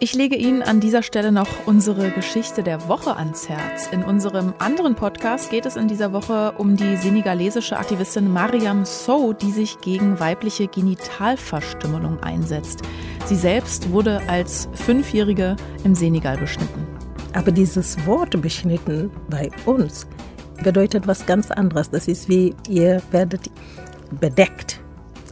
Ich 0.00 0.14
lege 0.14 0.36
Ihnen 0.36 0.62
an 0.62 0.78
dieser 0.78 1.02
Stelle 1.02 1.32
noch 1.32 1.48
unsere 1.66 2.10
Geschichte 2.10 2.62
der 2.62 2.88
Woche 2.88 3.16
ans 3.16 3.48
Herz. 3.48 3.88
In 3.90 4.04
unserem 4.04 4.54
anderen 4.58 4.94
Podcast 4.94 5.50
geht 5.50 5.66
es 5.66 5.76
in 5.76 5.88
dieser 5.88 6.12
Woche 6.12 6.52
um 6.58 6.76
die 6.76 6.96
senegalesische 6.96 7.76
Aktivistin 7.76 8.32
Mariam 8.32 8.84
Sow, 8.84 9.32
die 9.32 9.50
sich 9.50 9.80
gegen 9.80 10.20
weibliche 10.20 10.68
Genitalverstümmelung 10.68 12.20
einsetzt. 12.20 12.82
Sie 13.24 13.36
selbst 13.36 13.90
wurde 13.90 14.20
als 14.28 14.68
Fünfjährige 14.72 15.56
im 15.82 15.94
Senegal 15.94 16.36
beschnitten. 16.36 16.86
Aber 17.32 17.50
dieses 17.50 18.06
Wort 18.06 18.40
beschnitten 18.40 19.10
bei 19.28 19.50
uns 19.66 20.06
bedeutet 20.62 21.06
was 21.06 21.26
ganz 21.26 21.50
anderes. 21.50 21.90
Das 21.90 22.08
ist 22.08 22.28
wie, 22.28 22.54
ihr 22.68 23.02
werdet 23.10 23.50
bedeckt, 24.20 24.80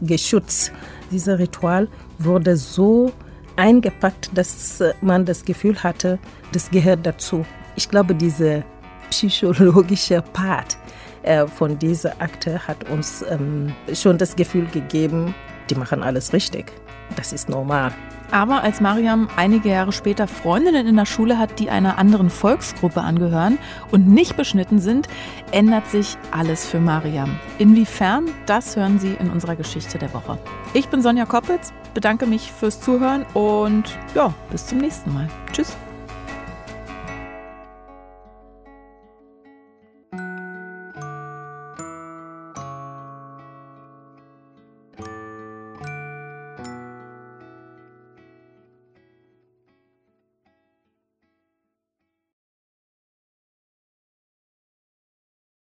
geschützt. 0.03 0.73
Dieser 1.11 1.39
Ritual 1.39 1.89
wurde 2.19 2.57
so 2.57 3.13
eingepackt, 3.57 4.31
dass 4.35 4.83
man 5.01 5.25
das 5.25 5.45
Gefühl 5.45 5.83
hatte, 5.83 6.19
das 6.53 6.71
gehört 6.71 7.07
dazu. 7.07 7.45
Ich 7.77 7.89
glaube, 7.89 8.15
dieser 8.15 8.63
psychologische 9.11 10.23
Part 10.33 10.77
äh, 11.23 11.47
von 11.47 11.79
dieser 11.79 12.21
Akte 12.21 12.67
hat 12.67 12.89
uns 12.91 13.25
ähm, 13.29 13.73
schon 13.93 14.19
das 14.19 14.37
Gefühl 14.37 14.67
gegeben, 14.67 15.35
die 15.71 15.75
machen 15.75 16.03
alles 16.03 16.33
richtig. 16.33 16.73
Das 17.17 17.33
ist 17.33 17.49
normal. 17.49 17.93
Aber 18.31 18.63
als 18.63 18.81
Mariam 18.81 19.29
einige 19.37 19.69
Jahre 19.71 19.93
später 19.93 20.27
Freundinnen 20.27 20.87
in 20.87 20.97
der 20.97 21.07
Schule 21.07 21.39
hat, 21.39 21.59
die 21.59 21.71
einer 21.71 21.99
anderen 21.99 22.31
Volksgruppe 22.31 23.01
angehören 23.01 23.59
und 23.91 24.09
nicht 24.09 24.37
beschnitten 24.37 24.79
sind, 24.79 25.09
ändert 25.53 25.87
sich 25.89 26.17
alles 26.31 26.67
für 26.67 26.81
Mariam. 26.81 27.39
Inwiefern, 27.59 28.27
das 28.47 28.77
hören 28.77 28.99
Sie 28.99 29.15
in 29.19 29.31
unserer 29.31 29.57
Geschichte 29.57 29.99
der 29.99 30.13
Woche. 30.13 30.39
Ich 30.75 30.89
bin 30.89 31.03
Sonja 31.03 31.25
Koppitz, 31.25 31.73
bedanke 31.95 32.27
mich 32.27 32.53
fürs 32.53 32.81
Zuhören 32.81 33.25
und 33.35 33.85
ja, 34.15 34.35
bis 34.51 34.67
zum 34.67 34.79
nächsten 34.79 35.13
Mal. 35.15 35.29
Tschüss. 35.53 35.77